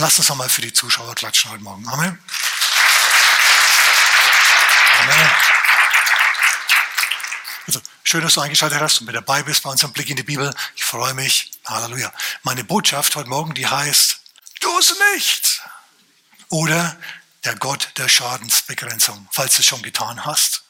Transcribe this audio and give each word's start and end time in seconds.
Lass 0.00 0.18
uns 0.18 0.30
nochmal 0.30 0.48
für 0.48 0.62
die 0.62 0.72
Zuschauer 0.72 1.14
klatschen 1.14 1.50
heute 1.50 1.62
Morgen. 1.62 1.86
Amen. 1.86 2.18
Amen. 5.02 5.30
Also, 7.66 7.82
schön, 8.02 8.22
dass 8.22 8.32
du 8.32 8.40
eingeschaltet 8.40 8.80
hast 8.80 9.00
und 9.00 9.06
mit 9.08 9.14
dabei 9.14 9.42
bist 9.42 9.62
bei 9.62 9.68
unserem 9.68 9.92
Blick 9.92 10.08
in 10.08 10.16
die 10.16 10.22
Bibel. 10.22 10.54
Ich 10.74 10.84
freue 10.84 11.12
mich. 11.12 11.50
Halleluja. 11.66 12.10
Meine 12.44 12.64
Botschaft 12.64 13.14
heute 13.14 13.28
Morgen, 13.28 13.52
die 13.52 13.66
heißt, 13.66 14.20
tu 14.60 14.78
es 14.78 14.94
nicht. 15.14 15.60
Oder 16.48 16.98
der 17.44 17.56
Gott 17.56 17.92
der 17.98 18.08
Schadensbegrenzung, 18.08 19.28
falls 19.30 19.56
du 19.56 19.60
es 19.60 19.66
schon 19.66 19.82
getan 19.82 20.24
hast. 20.24 20.62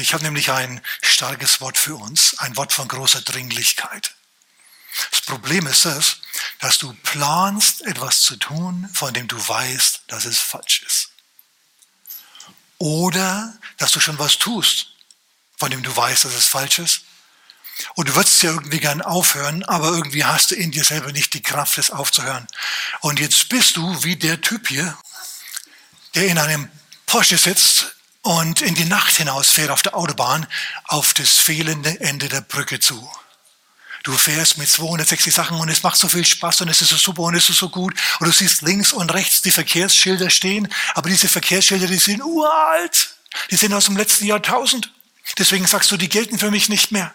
Ich 0.00 0.12
habe 0.12 0.24
nämlich 0.24 0.50
ein 0.50 0.82
starkes 1.02 1.60
Wort 1.60 1.78
für 1.78 1.94
uns, 1.94 2.36
ein 2.40 2.56
Wort 2.56 2.72
von 2.72 2.88
großer 2.88 3.20
Dringlichkeit. 3.20 4.16
Das 5.10 5.22
Problem 5.22 5.66
ist 5.66 5.84
es, 5.84 6.18
dass 6.60 6.78
du 6.78 6.92
planst, 7.02 7.82
etwas 7.82 8.20
zu 8.20 8.36
tun, 8.36 8.88
von 8.92 9.12
dem 9.14 9.28
du 9.28 9.36
weißt, 9.36 10.02
dass 10.08 10.24
es 10.24 10.38
falsch 10.38 10.82
ist. 10.86 11.08
Oder 12.78 13.58
dass 13.78 13.92
du 13.92 14.00
schon 14.00 14.18
was 14.18 14.38
tust, 14.38 14.88
von 15.56 15.70
dem 15.70 15.82
du 15.82 15.94
weißt, 15.94 16.24
dass 16.24 16.34
es 16.34 16.46
falsch 16.46 16.78
ist. 16.78 17.02
Und 17.94 18.08
du 18.08 18.14
würdest 18.14 18.42
ja 18.42 18.50
irgendwie 18.50 18.80
gern 18.80 19.00
aufhören, 19.00 19.64
aber 19.64 19.88
irgendwie 19.88 20.24
hast 20.24 20.50
du 20.50 20.54
in 20.54 20.72
dir 20.72 20.84
selber 20.84 21.12
nicht 21.12 21.32
die 21.34 21.42
Kraft, 21.42 21.78
es 21.78 21.90
aufzuhören. 21.90 22.46
Und 23.00 23.18
jetzt 23.18 23.48
bist 23.48 23.76
du 23.76 24.04
wie 24.04 24.16
der 24.16 24.40
Typ 24.40 24.68
hier, 24.68 24.96
der 26.14 26.26
in 26.26 26.38
einem 26.38 26.70
Porsche 27.06 27.38
sitzt 27.38 27.94
und 28.22 28.60
in 28.60 28.74
die 28.74 28.84
Nacht 28.84 29.16
hinaus 29.16 29.50
fährt 29.50 29.70
auf 29.70 29.82
der 29.82 29.96
Autobahn 29.96 30.46
auf 30.84 31.14
das 31.14 31.30
fehlende 31.38 32.00
Ende 32.00 32.28
der 32.28 32.40
Brücke 32.40 32.78
zu. 32.78 33.10
Du 34.02 34.12
fährst 34.16 34.58
mit 34.58 34.68
260 34.68 35.32
Sachen 35.32 35.58
und 35.58 35.68
es 35.68 35.82
macht 35.82 35.96
so 35.96 36.08
viel 36.08 36.26
Spaß 36.26 36.62
und 36.62 36.68
es 36.68 36.82
ist 36.82 36.88
so 36.88 36.96
super 36.96 37.22
und 37.22 37.36
es 37.36 37.48
ist 37.48 37.58
so 37.58 37.68
gut. 37.68 37.94
Und 38.18 38.26
du 38.26 38.32
siehst 38.32 38.62
links 38.62 38.92
und 38.92 39.12
rechts 39.12 39.42
die 39.42 39.52
Verkehrsschilder 39.52 40.28
stehen, 40.28 40.72
aber 40.94 41.08
diese 41.08 41.28
Verkehrsschilder, 41.28 41.86
die 41.86 41.98
sind 41.98 42.22
uralt. 42.22 43.16
Die 43.50 43.56
sind 43.56 43.72
aus 43.72 43.86
dem 43.86 43.96
letzten 43.96 44.26
Jahrtausend. 44.26 44.92
Deswegen 45.38 45.66
sagst 45.66 45.90
du, 45.90 45.96
die 45.96 46.08
gelten 46.08 46.38
für 46.38 46.50
mich 46.50 46.68
nicht 46.68 46.90
mehr. 46.90 47.14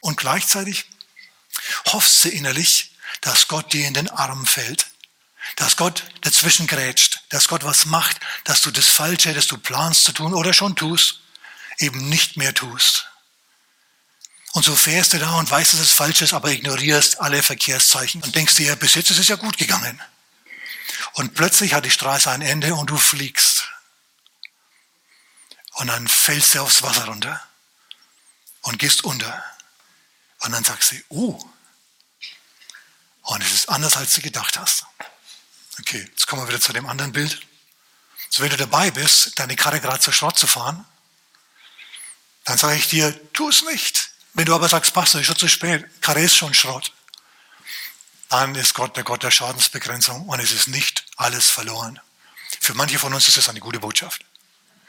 Und 0.00 0.16
gleichzeitig 0.16 0.86
hoffst 1.86 2.24
du 2.24 2.28
innerlich, 2.28 2.92
dass 3.20 3.48
Gott 3.48 3.72
dir 3.72 3.86
in 3.86 3.94
den 3.94 4.08
Arm 4.08 4.46
fällt. 4.46 4.86
Dass 5.56 5.76
Gott 5.76 6.04
dazwischen 6.20 6.66
grätscht. 6.68 7.22
Dass 7.28 7.48
Gott 7.48 7.64
was 7.64 7.86
macht, 7.86 8.20
dass 8.44 8.62
du 8.62 8.70
das 8.70 8.86
Falsche, 8.86 9.34
das 9.34 9.48
du 9.48 9.58
planst 9.58 10.04
zu 10.04 10.12
tun 10.12 10.32
oder 10.32 10.54
schon 10.54 10.76
tust, 10.76 11.20
eben 11.78 12.08
nicht 12.08 12.36
mehr 12.36 12.54
tust. 12.54 13.11
Und 14.52 14.64
so 14.64 14.76
fährst 14.76 15.14
du 15.14 15.18
da 15.18 15.32
und 15.38 15.50
weißt, 15.50 15.72
dass 15.72 15.80
es 15.80 15.92
falsch 15.92 16.20
ist, 16.20 16.34
aber 16.34 16.50
ignorierst 16.50 17.20
alle 17.20 17.42
Verkehrszeichen 17.42 18.22
und 18.22 18.34
denkst 18.34 18.56
dir, 18.56 18.76
bis 18.76 18.94
jetzt 18.94 19.10
ist 19.10 19.18
es 19.18 19.28
ja 19.28 19.36
gut 19.36 19.56
gegangen. 19.56 20.00
Und 21.14 21.34
plötzlich 21.34 21.74
hat 21.74 21.84
die 21.84 21.90
Straße 21.90 22.30
ein 22.30 22.42
Ende 22.42 22.74
und 22.74 22.90
du 22.90 22.96
fliegst. 22.98 23.68
Und 25.72 25.86
dann 25.88 26.06
fällst 26.06 26.54
du 26.54 26.60
aufs 26.60 26.82
Wasser 26.82 27.06
runter 27.06 27.42
und 28.60 28.78
gehst 28.78 29.04
unter. 29.04 29.42
Und 30.40 30.52
dann 30.52 30.64
sagst 30.64 30.92
du, 30.92 30.96
oh, 31.08 31.52
und 33.22 33.42
es 33.42 33.52
ist 33.52 33.68
anders, 33.68 33.96
als 33.96 34.14
du 34.14 34.20
gedacht 34.20 34.58
hast. 34.58 34.84
Okay, 35.78 36.06
jetzt 36.10 36.26
kommen 36.26 36.42
wir 36.42 36.48
wieder 36.48 36.60
zu 36.60 36.72
dem 36.72 36.86
anderen 36.86 37.12
Bild. 37.12 37.40
So, 38.28 38.42
wenn 38.42 38.50
du 38.50 38.56
dabei 38.56 38.90
bist, 38.90 39.38
deine 39.38 39.56
Karre 39.56 39.80
gerade 39.80 40.00
zur 40.00 40.12
Schrott 40.12 40.38
zu 40.38 40.46
fahren, 40.46 40.84
dann 42.44 42.58
sage 42.58 42.76
ich 42.76 42.88
dir, 42.88 43.32
tu 43.32 43.48
es 43.48 43.62
nicht. 43.62 44.11
Wenn 44.34 44.46
du 44.46 44.54
aber 44.54 44.68
sagst, 44.68 44.94
Pastor, 44.94 45.20
ist 45.20 45.26
schon 45.26 45.36
zu 45.36 45.48
spät, 45.48 45.84
Karre 46.00 46.22
ist 46.22 46.36
schon 46.36 46.54
Schrott, 46.54 46.92
dann 48.30 48.54
ist 48.54 48.74
Gott 48.74 48.96
der 48.96 49.04
Gott 49.04 49.22
der 49.22 49.30
Schadensbegrenzung 49.30 50.26
und 50.26 50.40
es 50.40 50.52
ist 50.52 50.68
nicht 50.68 51.04
alles 51.16 51.50
verloren. 51.50 52.00
Für 52.60 52.74
manche 52.74 52.98
von 52.98 53.12
uns 53.12 53.28
ist 53.28 53.36
das 53.36 53.48
eine 53.48 53.60
gute 53.60 53.78
Botschaft. 53.78 54.24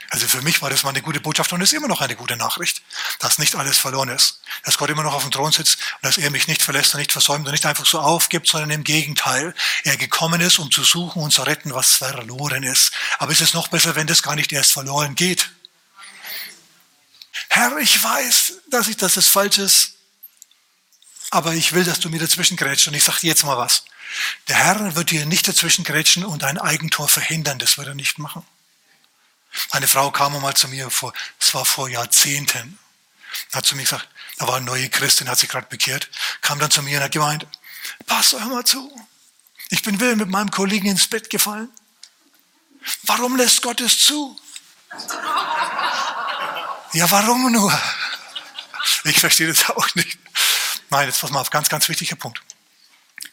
Also 0.10 0.28
für 0.28 0.44
mich 0.44 0.62
war 0.62 0.70
das 0.70 0.84
mal 0.84 0.92
eine 0.92 1.02
gute 1.02 1.20
Botschaft 1.20 1.52
und 1.54 1.62
ist 1.62 1.74
immer 1.74 1.88
noch 1.88 2.00
eine 2.00 2.16
gute 2.16 2.38
Nachricht, 2.38 2.84
dass 3.18 3.40
nicht 3.40 3.56
alles 3.56 3.80
verloren 3.80 4.10
ist. 4.10 4.42
Dass 4.64 4.78
Gott 4.78 4.92
immer 4.92 5.02
noch 5.02 5.16
auf 5.16 5.24
dem 5.24 5.32
Thron 5.32 5.52
sitzt 5.52 5.80
und 5.96 6.06
dass 6.06 6.20
er 6.20 6.30
mich 6.30 6.48
nicht 6.48 6.62
verlässt 6.62 6.94
und 6.94 7.00
nicht 7.00 7.12
versäumt 7.12 7.48
und 7.48 7.52
nicht 7.52 7.66
einfach 7.66 7.86
so 7.86 8.00
aufgibt, 8.00 8.48
sondern 8.48 8.70
im 8.70 8.84
Gegenteil. 8.84 9.56
Er 9.84 9.98
gekommen 9.98 10.40
ist, 10.40 10.60
um 10.60 10.70
zu 10.70 10.84
suchen 10.84 11.22
und 11.24 11.32
zu 11.34 11.42
retten, 11.42 11.74
was 11.74 11.94
verloren 11.94 12.62
ist. 12.62 12.92
Aber 13.18 13.32
es 13.32 13.42
ist 13.42 13.56
noch 13.56 13.70
besser, 13.70 13.96
wenn 13.96 14.06
das 14.06 14.22
gar 14.22 14.36
nicht 14.36 14.52
erst 14.52 14.72
verloren 14.72 15.16
geht. 15.16 15.50
Herr, 17.56 17.78
ich 17.78 18.04
weiß, 18.04 18.54
dass 18.72 18.88
ich, 18.88 18.98
dass 18.98 19.16
es 19.16 19.28
falsch 19.28 19.60
ist, 19.60 19.94
aber 21.30 21.54
ich 21.54 21.74
will, 21.74 21.84
dass 21.84 22.00
du 22.00 22.10
mir 22.10 22.20
dazwischen 22.20 22.58
grätschst. 22.58 22.88
Und 22.88 22.96
ich 22.96 23.04
sage 23.04 23.20
dir 23.20 23.28
jetzt 23.28 23.44
mal 23.44 23.60
was. 23.60 23.86
Der 24.48 24.56
Herr 24.56 24.96
wird 24.96 25.12
dir 25.12 25.28
nicht 25.28 25.48
dazwischen 25.48 25.84
grätschen 25.84 26.26
und 26.26 26.42
dein 26.42 26.58
Eigentor 26.58 27.08
verhindern. 27.08 27.60
Das 27.60 27.78
wird 27.78 27.90
er 27.90 27.94
nicht 27.94 28.18
machen. 28.18 28.44
Eine 29.70 29.88
Frau 29.88 30.10
kam 30.10 30.36
einmal 30.36 30.56
zu 30.56 30.68
mir, 30.68 30.90
vor, 30.90 31.14
es 31.40 31.54
war 31.54 31.64
vor 31.64 31.88
Jahrzehnten, 31.90 32.80
hat 33.52 33.68
zu 33.68 33.76
mir 33.76 33.84
gesagt, 33.84 34.10
da 34.40 34.48
war 34.48 34.56
eine 34.56 34.66
neue 34.66 34.90
Christin, 34.90 35.30
hat 35.30 35.38
sich 35.38 35.50
gerade 35.50 35.68
bekehrt, 35.68 36.10
kam 36.42 36.58
dann 36.58 36.72
zu 36.72 36.82
mir 36.82 36.98
und 36.98 37.04
hat 37.04 37.12
gemeint, 37.12 37.46
Pastor, 38.08 38.42
hör 38.42 38.48
mal 38.48 38.66
zu, 38.66 38.92
ich 39.70 39.84
bin 39.84 40.00
wieder 40.00 40.16
mit 40.16 40.30
meinem 40.30 40.50
Kollegen 40.50 40.88
ins 40.88 41.08
Bett 41.08 41.30
gefallen. 41.30 41.70
Warum 43.04 43.36
lässt 43.36 43.62
Gott 43.62 43.80
es 43.80 44.00
zu? 44.00 44.40
Ja, 46.94 47.10
warum 47.10 47.52
nur? 47.52 47.82
Ich 49.06 49.20
verstehe 49.20 49.48
das 49.48 49.70
auch 49.70 49.96
nicht. 49.96 50.18
Nein, 50.90 51.08
jetzt 51.08 51.22
pass 51.22 51.32
mal 51.32 51.42
auf, 51.42 51.50
ganz, 51.50 51.70
ganz 51.70 51.90
wichtiger 51.90 52.16
Punkt. 52.16 52.42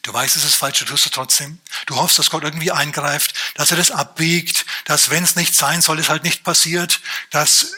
Du 0.01 0.13
weißt, 0.13 0.35
es 0.35 0.43
ist 0.43 0.55
falsch, 0.55 0.79
du 0.79 0.85
tust 0.85 1.05
es 1.05 1.11
trotzdem. 1.11 1.59
Du 1.85 1.95
hoffst, 1.95 2.17
dass 2.17 2.31
Gott 2.31 2.43
irgendwie 2.43 2.71
eingreift, 2.71 3.35
dass 3.55 3.69
er 3.69 3.77
das 3.77 3.91
abbiegt, 3.91 4.65
dass 4.85 5.11
wenn 5.11 5.23
es 5.23 5.35
nicht 5.35 5.53
sein 5.53 5.81
soll, 5.81 5.99
es 5.99 6.09
halt 6.09 6.23
nicht 6.23 6.43
passiert, 6.43 7.01
dass, 7.29 7.73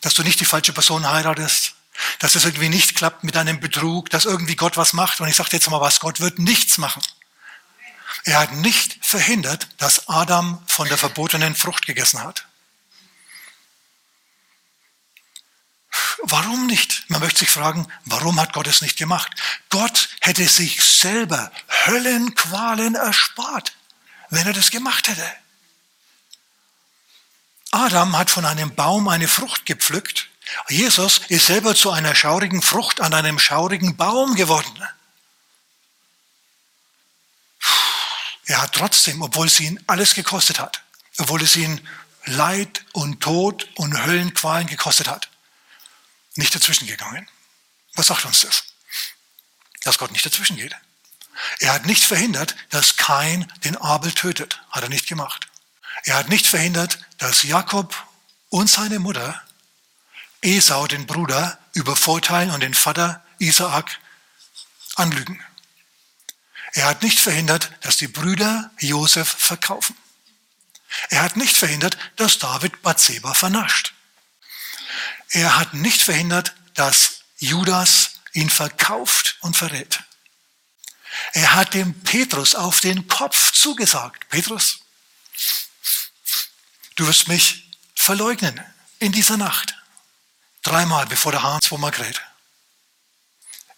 dass 0.00 0.14
du 0.14 0.22
nicht 0.22 0.40
die 0.40 0.46
falsche 0.46 0.72
Person 0.72 1.06
heiratest, 1.06 1.74
dass 2.20 2.34
es 2.34 2.44
irgendwie 2.44 2.70
nicht 2.70 2.96
klappt 2.96 3.22
mit 3.22 3.34
deinem 3.34 3.60
Betrug, 3.60 4.08
dass 4.10 4.24
irgendwie 4.24 4.56
Gott 4.56 4.78
was 4.78 4.94
macht. 4.94 5.20
Und 5.20 5.28
ich 5.28 5.36
sage 5.36 5.50
jetzt 5.52 5.68
mal 5.68 5.80
was, 5.80 6.00
Gott 6.00 6.20
wird 6.20 6.38
nichts 6.38 6.78
machen. 6.78 7.02
Er 8.24 8.38
hat 8.38 8.52
nicht 8.52 8.98
verhindert, 9.04 9.68
dass 9.78 10.08
Adam 10.08 10.62
von 10.66 10.88
der 10.88 10.98
verbotenen 10.98 11.54
Frucht 11.54 11.86
gegessen 11.86 12.22
hat. 12.22 12.46
Warum 16.22 16.66
nicht? 16.66 17.04
Man 17.08 17.20
möchte 17.20 17.40
sich 17.40 17.50
fragen, 17.50 17.86
warum 18.04 18.40
hat 18.40 18.52
Gott 18.52 18.66
es 18.66 18.82
nicht 18.82 18.96
gemacht? 18.96 19.30
Gott 19.68 20.08
hätte 20.20 20.48
sich 20.48 20.82
selber 20.82 21.52
Höllenqualen 21.86 22.94
erspart, 22.94 23.72
wenn 24.30 24.46
er 24.46 24.52
das 24.52 24.70
gemacht 24.70 25.08
hätte. 25.08 25.26
Adam 27.70 28.16
hat 28.16 28.30
von 28.30 28.44
einem 28.44 28.74
Baum 28.74 29.08
eine 29.08 29.28
Frucht 29.28 29.66
gepflückt. 29.66 30.28
Jesus 30.68 31.20
ist 31.28 31.46
selber 31.46 31.74
zu 31.74 31.90
einer 31.90 32.14
schaurigen 32.14 32.62
Frucht 32.62 33.00
an 33.00 33.12
einem 33.12 33.38
schaurigen 33.38 33.96
Baum 33.96 34.34
geworden. 34.34 34.82
Er 38.46 38.62
hat 38.62 38.72
trotzdem, 38.72 39.22
obwohl 39.22 39.48
es 39.48 39.58
ihn 39.60 39.82
alles 39.86 40.14
gekostet 40.14 40.60
hat, 40.60 40.82
obwohl 41.18 41.42
es 41.42 41.56
ihn 41.56 41.80
Leid 42.24 42.84
und 42.92 43.20
Tod 43.20 43.68
und 43.74 44.04
Höllenqualen 44.04 44.66
gekostet 44.66 45.08
hat, 45.08 45.28
nicht 46.36 46.54
dazwischen 46.54 46.86
gegangen. 46.86 47.28
Was 47.94 48.08
sagt 48.08 48.24
uns 48.24 48.40
das? 48.40 48.64
Dass 49.82 49.98
Gott 49.98 50.12
nicht 50.12 50.26
dazwischen 50.26 50.56
geht. 50.56 50.76
Er 51.60 51.72
hat 51.72 51.86
nicht 51.86 52.04
verhindert, 52.04 52.56
dass 52.70 52.96
Kain 52.96 53.50
den 53.64 53.76
Abel 53.76 54.12
tötet. 54.12 54.60
Hat 54.70 54.82
er 54.82 54.88
nicht 54.88 55.06
gemacht. 55.06 55.48
Er 56.04 56.16
hat 56.16 56.28
nicht 56.28 56.46
verhindert, 56.46 56.98
dass 57.18 57.42
Jakob 57.42 57.94
und 58.48 58.68
seine 58.68 58.98
Mutter 58.98 59.42
Esau, 60.42 60.86
den 60.86 61.06
Bruder, 61.06 61.58
übervorteilen 61.72 62.50
und 62.50 62.60
den 62.60 62.74
Vater 62.74 63.24
Isaak 63.38 63.98
anlügen. 64.94 65.42
Er 66.72 66.86
hat 66.86 67.02
nicht 67.02 67.18
verhindert, 67.18 67.72
dass 67.80 67.96
die 67.96 68.06
Brüder 68.06 68.70
Josef 68.78 69.28
verkaufen. 69.28 69.96
Er 71.08 71.22
hat 71.22 71.36
nicht 71.36 71.56
verhindert, 71.56 71.96
dass 72.16 72.38
David 72.38 72.82
Bathseba 72.82 73.34
vernascht. 73.34 73.94
Er 75.30 75.58
hat 75.58 75.74
nicht 75.74 76.02
verhindert, 76.02 76.54
dass 76.74 77.22
Judas 77.38 78.20
ihn 78.32 78.50
verkauft 78.50 79.36
und 79.40 79.56
verrät. 79.56 80.02
Er 81.32 81.54
hat 81.54 81.74
dem 81.74 81.94
Petrus 82.02 82.54
auf 82.54 82.80
den 82.80 83.08
Kopf 83.08 83.52
zugesagt. 83.52 84.28
Petrus, 84.28 84.80
du 86.96 87.06
wirst 87.06 87.28
mich 87.28 87.70
verleugnen 87.94 88.62
in 88.98 89.12
dieser 89.12 89.36
Nacht. 89.36 89.74
Dreimal, 90.62 91.06
bevor 91.06 91.32
der 91.32 91.42
Hahn 91.42 91.60
zweimal 91.62 91.92
kräht. 91.92 92.20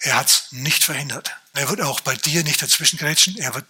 Er 0.01 0.17
hat 0.17 0.29
es 0.29 0.53
nicht 0.53 0.85
verhindert. 0.85 1.35
Er 1.55 1.69
wird 1.69 1.81
auch 1.81 2.01
bei 2.01 2.15
dir 2.15 2.45
nicht 2.45 2.63
dazwischen 2.63 2.99
grätschen. 2.99 3.37
Er 3.37 3.55
wird 3.55 3.67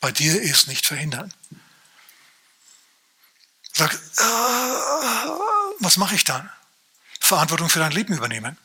bei 0.00 0.12
dir 0.12 0.42
es 0.42 0.66
nicht 0.66 0.86
verhindern. 0.86 1.32
Sag, 3.72 3.94
äh, 3.94 4.22
was 5.78 5.96
mache 5.96 6.14
ich 6.14 6.24
dann? 6.24 6.50
Verantwortung 7.30 7.70
für 7.70 7.78
dein 7.78 7.92
Leben 7.92 8.14
übernehmen. 8.14 8.58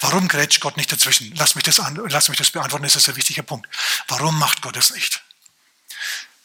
Warum 0.00 0.28
grätscht 0.28 0.60
Gott 0.60 0.76
nicht 0.76 0.92
dazwischen? 0.92 1.32
Lass 1.36 1.54
mich 1.54 1.64
das, 1.64 1.80
an, 1.80 1.98
lass 2.08 2.28
mich 2.28 2.38
das 2.38 2.50
beantworten, 2.50 2.84
das 2.84 2.96
ist 2.96 3.08
ein 3.08 3.16
wichtiger 3.16 3.42
Punkt. 3.42 3.68
Warum 4.08 4.38
macht 4.38 4.62
Gott 4.62 4.76
es 4.76 4.90
nicht? 4.90 5.22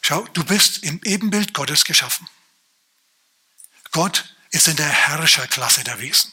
Schau, 0.00 0.22
du 0.32 0.44
bist 0.44 0.84
im 0.84 1.00
Ebenbild 1.02 1.52
Gottes 1.52 1.84
geschaffen. 1.84 2.28
Gott 3.90 4.24
ist 4.50 4.68
in 4.68 4.76
der 4.76 4.88
Herrscherklasse 4.88 5.82
der 5.84 5.98
Wesen. 6.00 6.32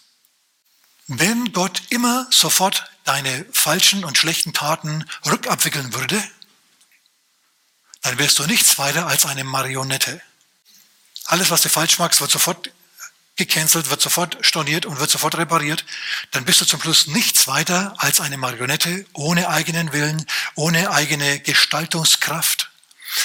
Wenn 1.08 1.52
Gott 1.52 1.82
immer 1.90 2.28
sofort 2.30 2.90
deine 3.04 3.46
falschen 3.52 4.06
und 4.06 4.18
schlechten 4.18 4.54
Taten 4.54 5.10
rückabwickeln 5.26 5.94
würde, 5.94 6.24
dann 8.04 8.20
wärst 8.20 8.40
du 8.40 8.46
nichts 8.46 8.78
weiter 8.78 9.08
als 9.08 9.26
eine 9.26 9.44
Marionette. 9.44 10.22
Alles, 11.26 11.50
was 11.50 11.62
du 11.62 11.70
falsch 11.70 11.98
machst, 12.00 12.22
wird 12.22 12.32
sofort 12.32 12.72
gecancelt, 13.36 13.90
wird 13.90 14.02
sofort 14.02 14.38
storniert 14.42 14.86
und 14.86 15.00
wird 15.00 15.10
sofort 15.10 15.38
repariert. 15.38 15.86
Dann 16.32 16.46
bist 16.46 16.62
du 16.62 16.66
zum 16.66 16.82
Schluss 16.82 17.08
nichts 17.08 17.48
weiter 17.48 17.96
als 17.98 18.22
eine 18.22 18.38
Marionette 18.38 19.06
ohne 19.14 19.50
eigenen 19.50 19.92
Willen, 19.94 20.26
ohne 20.56 20.92
eigene 20.92 21.40
Gestaltungskraft. 21.40 22.70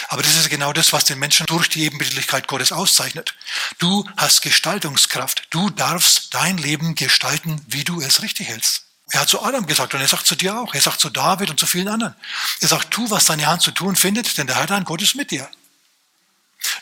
Aber 0.08 0.22
das 0.22 0.34
ist 0.34 0.50
genau 0.50 0.72
das, 0.72 0.92
was 0.92 1.04
den 1.04 1.18
Menschen 1.18 1.46
durch 1.46 1.68
die 1.68 1.84
Ebenbildlichkeit 1.84 2.46
Gottes 2.46 2.72
auszeichnet. 2.72 3.34
Du 3.78 4.08
hast 4.16 4.42
Gestaltungskraft. 4.42 5.46
Du 5.50 5.70
darfst 5.70 6.34
dein 6.34 6.58
Leben 6.58 6.94
gestalten, 6.94 7.64
wie 7.68 7.84
du 7.84 8.00
es 8.00 8.22
richtig 8.22 8.48
hältst. 8.48 8.84
Er 9.10 9.20
hat 9.20 9.28
zu 9.28 9.42
Adam 9.42 9.66
gesagt 9.66 9.94
und 9.94 10.00
er 10.00 10.08
sagt 10.08 10.26
zu 10.26 10.36
dir 10.36 10.58
auch. 10.58 10.74
Er 10.74 10.82
sagt 10.82 11.00
zu 11.00 11.08
David 11.08 11.48
und 11.48 11.58
zu 11.58 11.66
vielen 11.66 11.88
anderen. 11.88 12.14
Er 12.60 12.68
sagt, 12.68 12.90
tu, 12.90 13.10
was 13.10 13.24
deine 13.24 13.46
Hand 13.46 13.62
zu 13.62 13.70
tun 13.70 13.96
findet, 13.96 14.36
denn 14.36 14.46
der 14.46 14.56
Herr 14.56 14.66
dein 14.66 14.84
Gott 14.84 15.00
ist 15.00 15.14
mit 15.14 15.30
dir. 15.30 15.48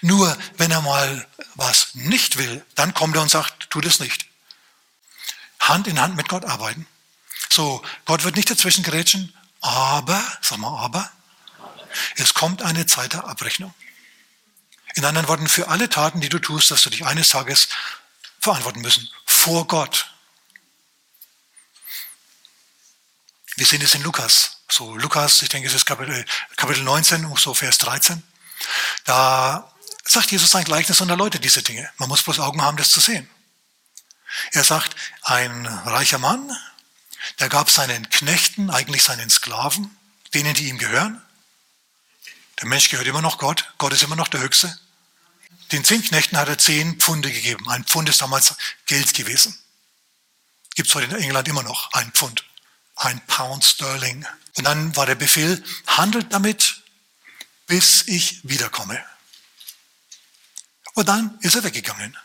Nur 0.01 0.37
wenn 0.57 0.71
er 0.71 0.83
mal 0.83 1.27
was 1.55 1.95
nicht 1.95 2.39
will, 2.39 2.65
dann 2.75 2.95
kommt 2.95 3.17
er 3.17 3.23
und 3.23 3.31
sagt, 3.31 3.71
tu 3.71 3.81
das 3.81 4.01
nicht. 4.01 4.27
Hand 5.61 5.87
in 5.87 6.01
Hand 6.01 6.17
mit 6.17 6.29
Gott 6.29 6.45
arbeiten. 6.45 6.87
So, 7.51 7.83
Gott 8.05 8.25
wird 8.25 8.37
nicht 8.37 8.51
dazwischen 8.51 8.85
gerätschen, 8.85 9.35
aber, 9.61 10.23
sag 10.43 10.59
mal, 10.59 10.79
aber, 10.79 11.11
es 12.17 12.35
kommt 12.35 12.63
eine 12.63 12.87
Zeit 12.87 13.15
der 13.15 13.25
Abrechnung. 13.25 13.75
In 14.95 15.05
anderen 15.05 15.29
Worten, 15.29 15.49
für 15.49 15.69
alle 15.69 15.89
Taten, 15.89 16.21
die 16.21 16.29
du 16.29 16.39
tust, 16.39 16.71
dass 16.71 16.83
du 16.83 16.91
dich 16.91 17.05
eines 17.05 17.31
Tages 17.31 17.69
verantworten 18.41 18.81
müssen. 18.81 19.09
Vor 19.25 19.67
Gott. 19.67 20.11
Wir 23.57 23.67
sehen 23.67 23.83
es 23.83 23.95
in 23.95 24.03
Lukas. 24.03 24.59
So, 24.69 24.97
Lukas, 24.97 25.43
ich 25.43 25.49
denke, 25.49 25.69
es 25.69 25.75
ist 25.75 25.87
Kapitel, 25.87 26.25
Kapitel 26.57 26.83
19, 26.83 27.35
so 27.37 27.55
Vers 27.55 27.79
13. 27.79 28.23
Da 29.05 29.73
sagt 30.05 30.31
Jesus 30.31 30.51
sein 30.51 30.65
Gleichnis 30.65 31.01
und 31.01 31.11
erläutert 31.11 31.45
diese 31.45 31.63
Dinge. 31.63 31.91
Man 31.99 32.09
muss 32.09 32.23
bloß 32.23 32.41
Augen 32.41 32.63
haben, 32.63 32.77
das 32.77 32.91
zu 32.91 33.01
sehen. 33.01 33.29
Er 34.53 34.65
sagt, 34.65 34.97
ein 35.23 35.67
reicher 35.67 36.19
Mann, 36.19 36.51
der 37.41 37.49
gab 37.49 37.71
seinen 37.71 38.09
Knechten, 38.11 38.71
eigentlich 38.71 39.03
seinen 39.03 39.31
Sklaven, 39.31 39.97
denen, 40.35 40.55
die 40.55 40.69
ihm 40.69 40.79
gehören, 40.79 41.23
der 42.61 42.69
Mensch 42.69 42.89
gehört 42.89 43.07
immer 43.07 43.23
noch 43.23 43.39
Gott. 43.39 43.73
Gott 43.79 43.93
ist 43.93 44.03
immer 44.03 44.17
noch 44.17 44.29
der 44.29 44.41
Höchste. 44.41 44.79
Den 45.73 45.85
zehn 45.85 46.03
Knechten 46.03 46.39
hat 46.39 46.49
er 46.49 46.59
zehn 46.59 46.99
Pfunde 46.99 47.31
gegeben. 47.31 47.69
Ein 47.69 47.85
Pfund 47.85 48.09
ist 48.09 48.23
damals 48.23 48.55
Geld 48.87 49.13
gewesen. 49.15 49.59
Gibt 50.75 50.89
es 50.89 50.95
heute 50.95 51.17
in 51.17 51.23
England 51.23 51.49
immer 51.49 51.63
noch 51.63 51.93
ein 51.93 52.13
Pfund. 52.13 52.45
Ein 52.95 53.21
Pound 53.27 53.65
Sterling. 53.65 54.27
Und 54.57 54.65
dann 54.65 54.97
war 54.97 55.05
der 55.05 55.17
Befehl, 55.17 55.63
handelt 55.87 56.33
damit, 56.33 56.83
bis 57.67 58.05
ich 58.07 58.41
wiederkomme. 58.43 59.05
Und 60.95 61.09
dann 61.09 61.39
ist 61.41 61.55
er 61.55 61.65
weggegangen, 61.65 62.17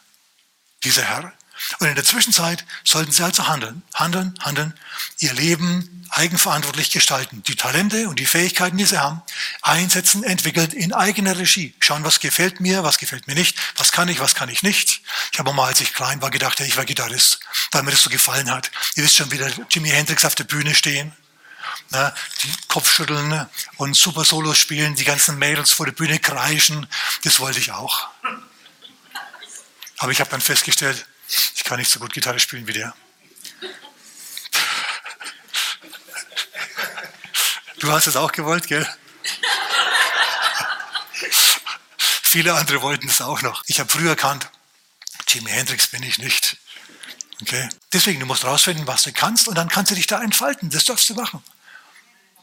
dieser 0.84 1.04
Herr. 1.04 1.34
Und 1.80 1.88
in 1.88 1.96
der 1.96 2.04
Zwischenzeit 2.04 2.66
sollten 2.84 3.12
sie 3.12 3.24
also 3.24 3.48
handeln, 3.48 3.84
handeln, 3.94 4.34
handeln, 4.40 4.74
ihr 5.20 5.34
Leben 5.34 6.06
eigenverantwortlich 6.10 6.92
gestalten, 6.92 7.44
die 7.44 7.56
Talente 7.56 8.10
und 8.10 8.20
die 8.20 8.26
Fähigkeiten, 8.26 8.78
die 8.78 8.86
sie 8.86 8.98
haben, 8.98 9.22
einsetzen, 9.62 10.24
entwickelt 10.24 10.74
in 10.74 10.94
eigener 10.94 11.38
Regie. 11.38 11.74
Schauen, 11.80 12.04
was 12.04 12.20
gefällt 12.20 12.60
mir, 12.60 12.84
was 12.84 12.98
gefällt 12.98 13.28
mir 13.28 13.36
nicht, 13.36 13.58
was 13.78 13.92
kann 13.92 14.10
ich, 14.10 14.20
was 14.20 14.36
kann 14.36 14.50
ich 14.50 14.64
nicht. 14.64 15.02
Ich 15.32 15.40
habe 15.40 15.54
mal, 15.54 15.68
als 15.68 15.82
ich 15.82 15.94
klein 15.94 16.22
war, 16.22 16.32
gedacht, 16.32 16.60
ich 16.60 16.78
war 16.78 16.86
Gitarrist, 16.86 17.40
weil 17.72 17.84
mir 17.84 17.92
das 17.92 18.04
so 18.04 18.10
gefallen 18.10 18.50
hat. 18.50 18.72
Ihr 18.96 19.04
wisst 19.04 19.18
schon 19.18 19.32
wieder 19.32 19.50
Jimi 19.70 19.90
Hendrix 19.90 20.26
auf 20.26 20.36
der 20.36 20.44
Bühne 20.46 20.76
stehen, 20.76 21.14
ne, 21.90 22.14
die 22.44 22.54
Kopfschütteln 22.68 23.48
und 23.78 23.96
super 23.96 24.26
Solos 24.26 24.58
spielen, 24.58 24.96
die 24.96 25.04
ganzen 25.04 25.38
Mädels 25.38 25.72
vor 25.72 25.86
der 25.86 25.94
Bühne 25.94 26.20
kreischen. 26.20 26.88
Das 27.24 27.40
wollte 27.40 27.60
ich 27.60 27.72
auch. 27.72 28.08
Aber 29.98 30.12
ich 30.12 30.20
habe 30.20 30.30
dann 30.30 30.42
festgestellt, 30.42 31.06
ich 31.56 31.64
kann 31.64 31.80
nicht 31.80 31.92
so 31.92 32.00
gut 32.00 32.14
Gitarre 32.14 32.40
spielen 32.40 32.68
wie 32.68 32.74
der. 32.74 32.94
Du 37.80 37.92
hast 37.92 38.08
es 38.08 38.16
auch 38.16 38.32
gewollt, 38.32 38.68
gell? 38.68 38.88
Viele 42.24 42.54
andere 42.54 42.82
wollten 42.82 43.10
es 43.10 43.22
auch 43.22 43.42
noch. 43.42 43.64
Ich 43.68 43.80
habe 43.80 43.90
früher 43.90 44.12
erkannt, 44.12 44.50
Jimi 45.28 45.50
Hendrix 45.50 45.88
bin 45.88 46.04
ich 46.04 46.18
nicht. 46.18 46.58
Okay? 47.42 47.70
Deswegen, 47.92 48.20
du 48.20 48.26
musst 48.26 48.46
rausfinden, 48.46 48.86
was 48.88 49.04
du 49.04 49.12
kannst 49.12 49.48
und 49.48 49.56
dann 49.56 49.70
kannst 49.70 49.92
du 49.92 49.96
dich 49.96 50.08
da 50.08 50.22
entfalten. 50.22 50.70
Das 50.70 50.86
darfst 50.86 51.10
du 51.10 51.16
machen. 51.16 51.44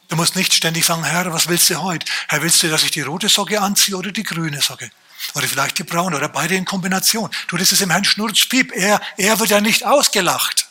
Du 0.08 0.16
musst 0.16 0.36
nicht 0.36 0.54
ständig 0.54 0.84
sagen, 0.86 1.04
Herr, 1.04 1.32
was 1.32 1.48
willst 1.48 1.68
du 1.70 1.80
heute? 1.82 2.10
Herr, 2.28 2.42
willst 2.42 2.62
du, 2.62 2.68
dass 2.68 2.82
ich 2.82 2.90
die 2.90 3.02
rote 3.02 3.28
Socke 3.28 3.60
anziehe 3.60 3.96
oder 3.96 4.10
die 4.10 4.22
grüne 4.22 4.60
Socke? 4.60 4.90
Oder 5.34 5.46
vielleicht 5.46 5.78
die 5.78 5.84
braune 5.84 6.16
oder 6.16 6.28
beide 6.28 6.54
in 6.54 6.64
Kombination. 6.64 7.30
Du, 7.48 7.56
das 7.56 7.72
ist 7.72 7.82
im 7.82 7.90
Herrn 7.90 8.04
Schnurzpiep. 8.04 8.72
Er, 8.74 9.00
er 9.16 9.38
wird 9.38 9.50
ja 9.50 9.60
nicht 9.60 9.84
ausgelacht, 9.84 10.68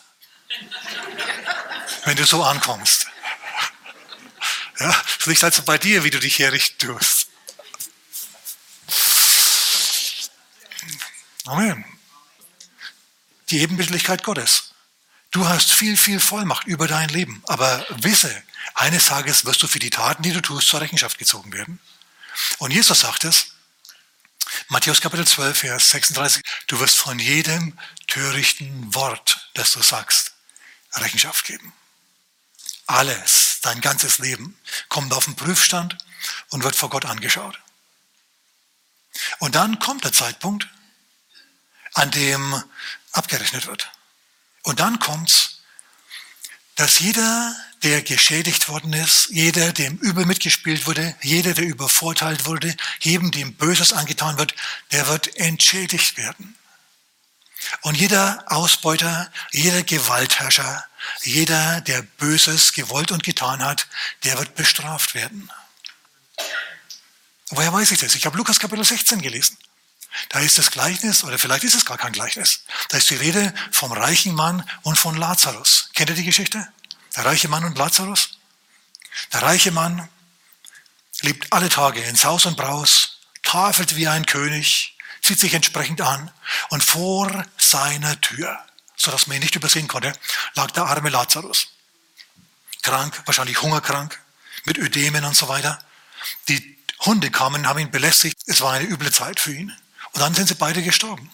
wenn 2.04 2.16
du 2.16 2.24
so 2.24 2.42
ankommst. 2.42 3.06
Ja, 4.80 4.94
es 5.18 5.26
liegt 5.26 5.44
also 5.44 5.62
bei 5.62 5.78
dir, 5.78 6.02
wie 6.04 6.10
du 6.10 6.18
dich 6.18 6.38
herrichten 6.38 6.88
tust. 6.88 7.28
Amen. 11.46 11.84
Die 13.50 13.60
Ebenbildlichkeit 13.60 14.22
Gottes. 14.24 14.74
Du 15.30 15.46
hast 15.46 15.72
viel, 15.72 15.96
viel 15.96 16.20
Vollmacht 16.20 16.66
über 16.66 16.86
dein 16.86 17.08
Leben. 17.08 17.42
Aber 17.46 17.84
wisse, 17.90 18.34
eines 18.74 19.06
Tages 19.06 19.44
wirst 19.44 19.62
du 19.62 19.68
für 19.68 19.78
die 19.78 19.90
Taten, 19.90 20.22
die 20.22 20.32
du 20.32 20.40
tust, 20.40 20.68
zur 20.68 20.80
Rechenschaft 20.80 21.18
gezogen 21.18 21.52
werden. 21.52 21.80
Und 22.58 22.72
Jesus 22.72 23.00
sagt 23.00 23.24
es, 23.24 23.52
Matthäus 24.68 25.00
Kapitel 25.00 25.26
12, 25.26 25.58
Vers 25.58 25.90
36, 25.90 26.42
du 26.66 26.80
wirst 26.80 26.96
von 26.96 27.18
jedem 27.18 27.78
törichten 28.06 28.94
Wort, 28.94 29.50
das 29.54 29.72
du 29.72 29.82
sagst, 29.82 30.32
Rechenschaft 30.94 31.44
geben. 31.44 31.72
Alles, 32.86 33.58
dein 33.62 33.80
ganzes 33.80 34.18
Leben, 34.18 34.58
kommt 34.88 35.12
auf 35.12 35.26
den 35.26 35.36
Prüfstand 35.36 35.96
und 36.48 36.64
wird 36.64 36.76
vor 36.76 36.90
Gott 36.90 37.04
angeschaut. 37.04 37.58
Und 39.38 39.54
dann 39.54 39.78
kommt 39.78 40.04
der 40.04 40.12
Zeitpunkt, 40.12 40.68
an 41.94 42.10
dem 42.10 42.62
abgerechnet 43.12 43.66
wird. 43.66 43.90
Und 44.62 44.80
dann 44.80 44.98
kommt's, 44.98 45.60
dass 46.76 47.00
jeder, 47.00 47.56
der 47.82 48.02
geschädigt 48.02 48.68
worden 48.68 48.92
ist, 48.92 49.28
jeder, 49.30 49.72
dem 49.72 49.96
übel 49.98 50.26
mitgespielt 50.26 50.86
wurde, 50.86 51.16
jeder, 51.22 51.54
der 51.54 51.64
übervorteilt 51.64 52.46
wurde, 52.46 52.76
jedem, 53.00 53.30
dem 53.30 53.54
Böses 53.54 53.92
angetan 53.92 54.38
wird, 54.38 54.54
der 54.92 55.08
wird 55.08 55.36
entschädigt 55.36 56.16
werden. 56.16 56.56
Und 57.82 57.96
jeder 57.96 58.44
Ausbeuter, 58.46 59.30
jeder 59.50 59.82
Gewaltherrscher, 59.82 60.84
jeder, 61.22 61.80
der 61.80 62.02
Böses 62.02 62.72
gewollt 62.72 63.10
und 63.10 63.24
getan 63.24 63.62
hat, 63.64 63.88
der 64.24 64.38
wird 64.38 64.54
bestraft 64.54 65.14
werden. 65.14 65.50
Woher 67.50 67.72
weiß 67.72 67.90
ich 67.90 67.98
das? 67.98 68.14
Ich 68.14 68.26
habe 68.26 68.36
Lukas 68.36 68.60
Kapitel 68.60 68.84
16 68.84 69.20
gelesen. 69.20 69.56
Da 70.30 70.40
ist 70.40 70.58
das 70.58 70.70
Gleichnis, 70.70 71.24
oder 71.24 71.38
vielleicht 71.38 71.64
ist 71.64 71.74
es 71.74 71.84
gar 71.84 71.98
kein 71.98 72.12
Gleichnis. 72.12 72.64
Da 72.88 72.98
ist 72.98 73.10
die 73.10 73.16
Rede 73.16 73.54
vom 73.70 73.92
reichen 73.92 74.34
Mann 74.34 74.68
und 74.82 74.98
von 74.98 75.16
Lazarus. 75.16 75.90
Kennt 75.94 76.10
ihr 76.10 76.16
die 76.16 76.24
Geschichte? 76.24 76.66
Der 77.16 77.24
reiche 77.24 77.48
Mann 77.48 77.64
und 77.64 77.78
Lazarus? 77.78 78.38
Der 79.32 79.42
reiche 79.42 79.70
Mann 79.70 80.08
lebt 81.22 81.52
alle 81.52 81.68
Tage 81.68 82.00
ins 82.02 82.24
Haus 82.24 82.46
und 82.46 82.56
Braus, 82.56 83.18
tafelt 83.42 83.96
wie 83.96 84.08
ein 84.08 84.26
König, 84.26 84.96
zieht 85.22 85.40
sich 85.40 85.54
entsprechend 85.54 86.00
an 86.00 86.30
und 86.70 86.82
vor 86.82 87.44
seiner 87.56 88.20
Tür, 88.20 88.58
sodass 88.96 89.26
man 89.26 89.36
ihn 89.36 89.42
nicht 89.42 89.56
übersehen 89.56 89.88
konnte, 89.88 90.12
lag 90.54 90.70
der 90.70 90.84
arme 90.84 91.08
Lazarus. 91.08 91.68
Krank, 92.82 93.20
wahrscheinlich 93.26 93.60
hungerkrank, 93.60 94.18
mit 94.64 94.78
Ödemen 94.78 95.24
und 95.24 95.36
so 95.36 95.48
weiter. 95.48 95.78
Die 96.48 96.78
Hunde 97.00 97.30
kamen, 97.30 97.66
haben 97.66 97.78
ihn 97.78 97.90
belästigt. 97.90 98.38
Es 98.46 98.60
war 98.60 98.72
eine 98.72 98.88
üble 98.88 99.12
Zeit 99.12 99.40
für 99.40 99.52
ihn. 99.52 99.76
Und 100.12 100.20
dann 100.20 100.34
sind 100.34 100.48
sie 100.48 100.54
beide 100.54 100.82
gestorben. 100.82 101.30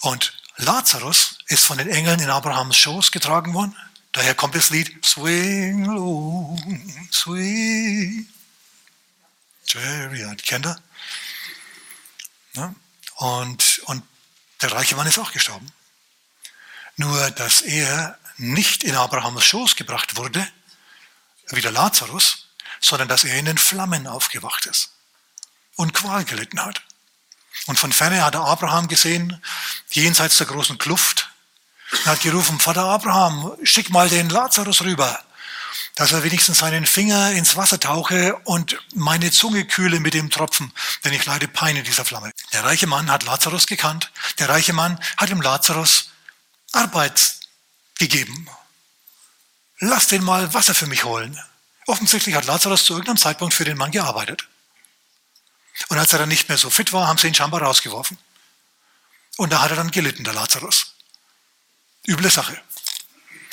Und 0.00 0.40
Lazarus 0.56 1.38
ist 1.48 1.64
von 1.64 1.78
den 1.78 1.88
Engeln 1.88 2.20
in 2.20 2.30
Abrahams 2.30 2.76
Schoß 2.76 3.12
getragen 3.12 3.52
worden. 3.54 3.76
Daher 4.12 4.34
kommt 4.34 4.54
das 4.54 4.70
Lied 4.70 5.04
Swing 5.04 5.84
low, 5.84 6.56
sweet 7.10 8.26
chariot. 9.66 10.42
Kennt 10.42 10.66
ihr? 10.66 10.82
Ja? 12.54 12.74
Und, 13.16 13.80
und 13.86 14.02
der 14.62 14.72
reiche 14.72 14.96
Mann 14.96 15.06
ist 15.06 15.18
auch 15.18 15.32
gestorben. 15.32 15.70
Nur, 16.96 17.30
dass 17.32 17.60
er 17.60 18.18
nicht 18.38 18.84
in 18.84 18.94
Abrahams 18.94 19.44
Schoß 19.44 19.76
gebracht 19.76 20.16
wurde, 20.16 20.46
wie 21.48 21.60
der 21.60 21.72
Lazarus, 21.72 22.48
sondern 22.80 23.08
dass 23.08 23.24
er 23.24 23.36
in 23.36 23.44
den 23.44 23.58
Flammen 23.58 24.06
aufgewacht 24.06 24.66
ist 24.66 24.95
und 25.76 25.94
Qual 25.94 26.24
gelitten 26.24 26.64
hat. 26.64 26.82
Und 27.66 27.78
von 27.78 27.92
ferne 27.92 28.24
hat 28.24 28.34
er 28.34 28.44
Abraham 28.44 28.88
gesehen, 28.88 29.42
jenseits 29.90 30.36
der 30.38 30.46
großen 30.46 30.78
Kluft, 30.78 31.30
und 31.92 32.06
hat 32.06 32.20
gerufen, 32.22 32.58
Vater 32.58 32.84
Abraham, 32.84 33.56
schick 33.62 33.90
mal 33.90 34.08
den 34.08 34.28
Lazarus 34.28 34.82
rüber, 34.82 35.20
dass 35.94 36.12
er 36.12 36.22
wenigstens 36.24 36.58
seinen 36.58 36.84
Finger 36.84 37.30
ins 37.32 37.56
Wasser 37.56 37.80
tauche 37.80 38.36
und 38.44 38.78
meine 38.94 39.30
Zunge 39.30 39.64
kühle 39.64 40.00
mit 40.00 40.14
dem 40.14 40.30
Tropfen, 40.30 40.72
denn 41.04 41.12
ich 41.12 41.24
leide 41.24 41.48
Pein 41.48 41.76
in 41.76 41.84
dieser 41.84 42.04
Flamme. 42.04 42.32
Der 42.52 42.64
reiche 42.64 42.86
Mann 42.86 43.10
hat 43.10 43.24
Lazarus 43.24 43.66
gekannt. 43.66 44.10
Der 44.38 44.48
reiche 44.48 44.72
Mann 44.72 45.00
hat 45.16 45.30
dem 45.30 45.40
Lazarus 45.40 46.10
Arbeit 46.72 47.36
gegeben. 47.98 48.48
Lass 49.78 50.08
den 50.08 50.24
mal 50.24 50.52
Wasser 50.54 50.74
für 50.74 50.86
mich 50.86 51.04
holen. 51.04 51.38
Offensichtlich 51.86 52.34
hat 52.34 52.46
Lazarus 52.46 52.84
zu 52.84 52.94
irgendeinem 52.94 53.18
Zeitpunkt 53.18 53.54
für 53.54 53.64
den 53.64 53.76
Mann 53.76 53.90
gearbeitet. 53.90 54.48
Und 55.88 55.98
als 55.98 56.12
er 56.12 56.18
dann 56.18 56.28
nicht 56.28 56.48
mehr 56.48 56.58
so 56.58 56.70
fit 56.70 56.92
war, 56.92 57.06
haben 57.06 57.18
sie 57.18 57.28
ihn 57.28 57.34
scheinbar 57.34 57.62
rausgeworfen. 57.62 58.18
Und 59.36 59.52
da 59.52 59.62
hat 59.62 59.70
er 59.70 59.76
dann 59.76 59.90
gelitten, 59.90 60.24
der 60.24 60.34
Lazarus. 60.34 60.94
Üble 62.06 62.30
Sache. 62.30 62.60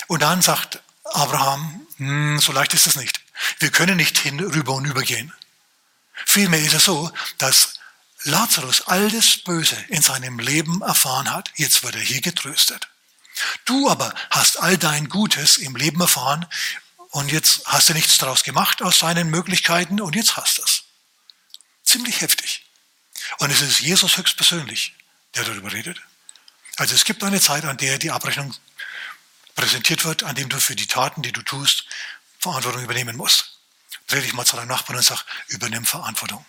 Und 0.07 0.21
dann 0.21 0.41
sagt 0.41 0.81
Abraham, 1.03 1.85
hm, 1.97 2.39
so 2.39 2.51
leicht 2.51 2.73
ist 2.73 2.87
es 2.87 2.95
nicht. 2.95 3.21
Wir 3.59 3.71
können 3.71 3.97
nicht 3.97 4.17
hin, 4.17 4.39
rüber 4.39 4.73
und 4.73 4.85
übergehen. 4.85 5.33
Vielmehr 6.25 6.61
ist 6.61 6.73
es 6.73 6.85
so, 6.85 7.11
dass 7.37 7.75
Lazarus 8.23 8.81
all 8.87 9.09
das 9.09 9.37
Böse 9.37 9.75
in 9.89 10.01
seinem 10.01 10.39
Leben 10.39 10.81
erfahren 10.81 11.31
hat. 11.31 11.51
Jetzt 11.55 11.83
wird 11.83 11.95
er 11.95 12.01
hier 12.01 12.21
getröstet. 12.21 12.87
Du 13.65 13.89
aber 13.89 14.13
hast 14.29 14.59
all 14.61 14.77
dein 14.77 15.09
Gutes 15.09 15.57
im 15.57 15.75
Leben 15.75 15.99
erfahren 15.99 16.45
und 17.09 17.31
jetzt 17.31 17.65
hast 17.65 17.89
du 17.89 17.93
nichts 17.93 18.17
daraus 18.17 18.43
gemacht 18.43 18.81
aus 18.81 18.99
seinen 18.99 19.29
Möglichkeiten 19.29 19.99
und 19.99 20.15
jetzt 20.15 20.37
hast 20.37 20.59
du 20.59 20.63
es. 20.63 20.83
Ziemlich 21.83 22.21
heftig. 22.21 22.65
Und 23.39 23.51
es 23.51 23.61
ist 23.61 23.81
Jesus 23.81 24.17
höchstpersönlich, 24.17 24.95
der 25.35 25.43
darüber 25.43 25.71
redet. 25.71 26.01
Also 26.77 26.95
es 26.95 27.05
gibt 27.05 27.23
eine 27.23 27.39
Zeit, 27.39 27.65
an 27.65 27.77
der 27.77 27.97
die 27.97 28.11
Abrechnung 28.11 28.53
präsentiert 29.55 30.05
wird, 30.05 30.23
an 30.23 30.35
dem 30.35 30.49
du 30.49 30.59
für 30.59 30.75
die 30.75 30.87
Taten, 30.87 31.21
die 31.21 31.31
du 31.31 31.41
tust, 31.41 31.85
Verantwortung 32.39 32.83
übernehmen 32.83 33.15
musst. 33.15 33.57
Dreh 34.07 34.21
dich 34.21 34.33
mal 34.33 34.45
zu 34.45 34.55
deinem 34.55 34.69
Nachbarn 34.69 34.97
und 34.97 35.03
sag, 35.03 35.23
übernimm 35.47 35.85
Verantwortung. 35.85 36.45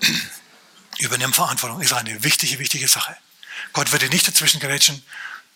übernimm 0.98 1.32
Verantwortung 1.32 1.80
ist 1.80 1.92
eine 1.92 2.22
wichtige, 2.22 2.58
wichtige 2.58 2.88
Sache. 2.88 3.16
Gott 3.72 3.92
wird 3.92 4.02
dir 4.02 4.08
nicht 4.08 4.26
dazwischen 4.26 4.60
gerätschen. 4.60 5.04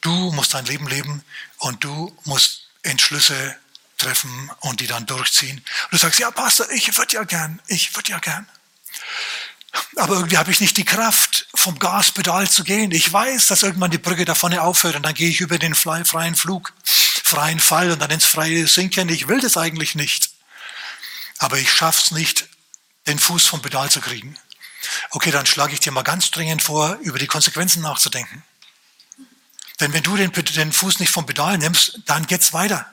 Du 0.01 0.33
musst 0.33 0.53
dein 0.55 0.67
Leben 0.67 0.89
leben 0.89 1.25
und 1.59 1.83
du 1.83 2.17
musst 2.25 2.69
Entschlüsse 2.83 3.59
treffen 3.99 4.51
und 4.61 4.81
die 4.81 4.87
dann 4.87 5.07
durchziehen. 5.07 5.59
Und 5.59 5.93
du 5.93 5.97
sagst, 5.99 6.19
ja, 6.19 6.31
Pastor, 6.31 6.71
ich 6.71 6.97
würde 6.97 7.15
ja 7.15 7.25
gern, 7.25 7.61
ich 7.67 7.95
würde 7.95 8.13
ja 8.13 8.19
gern. 8.19 8.47
Aber 9.97 10.15
irgendwie 10.15 10.39
habe 10.39 10.51
ich 10.51 10.61
nicht 10.61 10.77
die 10.77 10.85
Kraft, 10.85 11.49
vom 11.55 11.79
Gaspedal 11.79 12.49
zu 12.49 12.65
gehen. 12.65 12.93
Ich 12.93 13.13
weiß, 13.13 13.47
dass 13.49 13.63
irgendwann 13.63 13.91
die 13.91 13.99
Brücke 13.99 14.25
da 14.25 14.35
vorne 14.35 14.63
aufhört 14.63 14.97
und 14.97 15.03
dann 15.03 15.15
gehe 15.15 15.29
ich 15.29 15.41
über 15.41 15.59
den 15.59 15.75
freien 15.75 16.35
Flug, 16.35 16.73
freien 16.85 17.61
Fall 17.61 17.91
und 17.91 18.01
dann 18.01 18.11
ins 18.11 18.25
freie 18.25 18.67
Sinken. 18.67 19.09
Ich 19.09 19.29
will 19.29 19.41
das 19.41 19.57
eigentlich 19.57 19.95
nicht. 19.95 20.31
Aber 21.39 21.59
ich 21.59 21.73
schaff's 21.73 22.13
nicht, 22.13 22.49
den 23.07 23.19
Fuß 23.19 23.47
vom 23.47 23.63
Pedal 23.63 23.91
zu 23.91 24.01
kriegen. 24.01 24.39
Okay, 25.11 25.31
dann 25.31 25.47
schlage 25.47 25.75
ich 25.75 25.81
dir 25.81 25.93
mal 25.93 26.03
ganz 26.03 26.31
dringend 26.31 26.63
vor, 26.63 26.99
über 27.03 27.19
die 27.19 27.27
Konsequenzen 27.27 27.83
nachzudenken. 27.83 28.43
Denn 29.81 29.93
wenn 29.93 30.03
du 30.03 30.17
den, 30.17 30.31
den 30.33 30.73
Fuß 30.73 31.01
nicht 31.01 31.11
vom 31.11 31.27
Pedal 31.27 31.59
nimmst, 31.59 32.01
dann 32.07 32.27
geht's 32.27 32.53
weiter. 32.53 32.91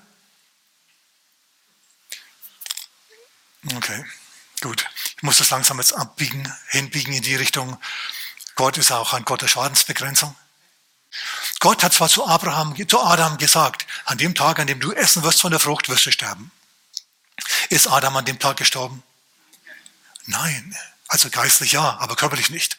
Okay, 3.75 4.03
gut. 4.61 4.85
Ich 5.17 5.23
muss 5.23 5.37
das 5.37 5.49
langsam 5.51 5.77
jetzt 5.79 5.93
abbiegen, 5.93 6.51
hinbiegen 6.69 7.13
in 7.13 7.21
die 7.21 7.35
Richtung. 7.35 7.79
Gott 8.55 8.77
ist 8.77 8.91
auch 8.91 9.13
ein 9.13 9.25
Gott 9.25 9.41
der 9.41 9.47
Schadensbegrenzung. 9.47 10.35
Gott 11.59 11.83
hat 11.83 11.93
zwar 11.93 12.09
zu 12.09 12.25
Abraham, 12.25 12.75
zu 12.87 13.01
Adam 13.01 13.37
gesagt, 13.37 13.85
an 14.05 14.17
dem 14.17 14.33
Tag, 14.33 14.59
an 14.59 14.67
dem 14.67 14.79
du 14.79 14.91
essen 14.93 15.23
wirst 15.23 15.41
von 15.41 15.51
der 15.51 15.59
Frucht, 15.59 15.89
wirst 15.89 16.05
du 16.05 16.11
sterben. 16.11 16.51
Ist 17.69 17.87
Adam 17.87 18.15
an 18.15 18.25
dem 18.25 18.39
Tag 18.39 18.57
gestorben? 18.57 19.03
Nein. 20.25 20.75
Also 21.07 21.29
geistlich 21.29 21.73
ja, 21.73 21.97
aber 21.99 22.15
körperlich 22.15 22.49
nicht. 22.49 22.77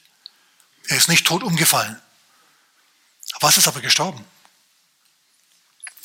Er 0.89 0.97
ist 0.97 1.09
nicht 1.09 1.27
tot 1.27 1.43
umgefallen. 1.43 2.01
Was 3.41 3.57
ist 3.57 3.69
aber 3.69 3.81
gestorben? 3.81 4.25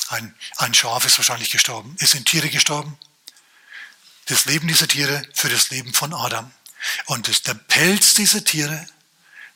Ein, 0.08 0.34
ein 0.56 0.74
Schaf 0.74 1.04
ist 1.04 1.18
wahrscheinlich 1.18 1.50
gestorben. 1.50 1.96
Es 2.00 2.12
sind 2.12 2.26
Tiere 2.26 2.48
gestorben. 2.48 2.98
Das 4.28 4.44
Leben 4.44 4.68
dieser 4.68 4.88
Tiere 4.88 5.26
für 5.34 5.48
das 5.48 5.70
Leben 5.70 5.92
von 5.94 6.14
Adam. 6.14 6.50
Und 7.06 7.28
das, 7.28 7.42
der 7.42 7.54
Pelz 7.54 8.14
dieser 8.14 8.44
Tiere 8.44 8.86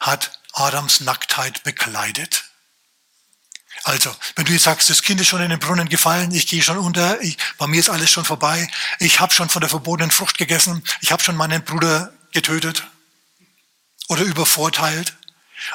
hat 0.00 0.38
Adams 0.52 1.00
Nacktheit 1.00 1.62
bekleidet. 1.62 2.44
Also, 3.84 4.14
wenn 4.36 4.44
du 4.44 4.52
jetzt 4.52 4.64
sagst, 4.64 4.90
das 4.90 5.02
Kind 5.02 5.20
ist 5.20 5.28
schon 5.28 5.42
in 5.42 5.50
den 5.50 5.58
Brunnen 5.58 5.88
gefallen, 5.88 6.32
ich 6.32 6.46
gehe 6.46 6.62
schon 6.62 6.78
unter, 6.78 7.20
ich, 7.20 7.36
bei 7.58 7.66
mir 7.66 7.80
ist 7.80 7.90
alles 7.90 8.10
schon 8.10 8.24
vorbei, 8.24 8.68
ich 8.98 9.18
habe 9.20 9.34
schon 9.34 9.48
von 9.48 9.60
der 9.60 9.70
verbotenen 9.70 10.10
Frucht 10.10 10.38
gegessen, 10.38 10.84
ich 11.00 11.10
habe 11.10 11.22
schon 11.22 11.36
meinen 11.36 11.64
Bruder 11.64 12.12
getötet 12.32 12.84
oder 14.08 14.22
übervorteilt 14.22 15.16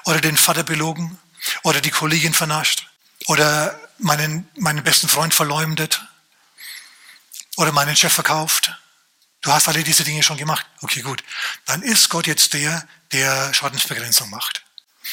oder 0.06 0.22
den 0.22 0.38
Vater 0.38 0.64
belogen 0.64 1.18
oder 1.64 1.82
die 1.82 1.92
Kollegin 1.92 2.34
vernascht 2.34 2.88
oder 3.26 3.78
meinen, 3.98 4.48
meinen 4.56 4.84
besten 4.84 5.10
Freund 5.10 5.34
verleumdet 5.34 6.02
oder 7.58 7.72
meinen 7.72 7.96
Chef 7.96 8.14
verkauft. 8.14 8.78
Du 9.48 9.54
hast 9.54 9.70
alle 9.70 9.82
diese 9.82 10.04
Dinge 10.04 10.24
schon 10.24 10.36
gemacht. 10.36 10.66
Okay, 10.82 11.02
gut. 11.02 11.24
Dann 11.68 11.82
ist 11.82 12.10
Gott 12.10 12.28
jetzt 12.28 12.52
der, 12.52 12.86
der 13.14 13.54
Schadensbegrenzung 13.54 14.30
macht. 14.30 14.66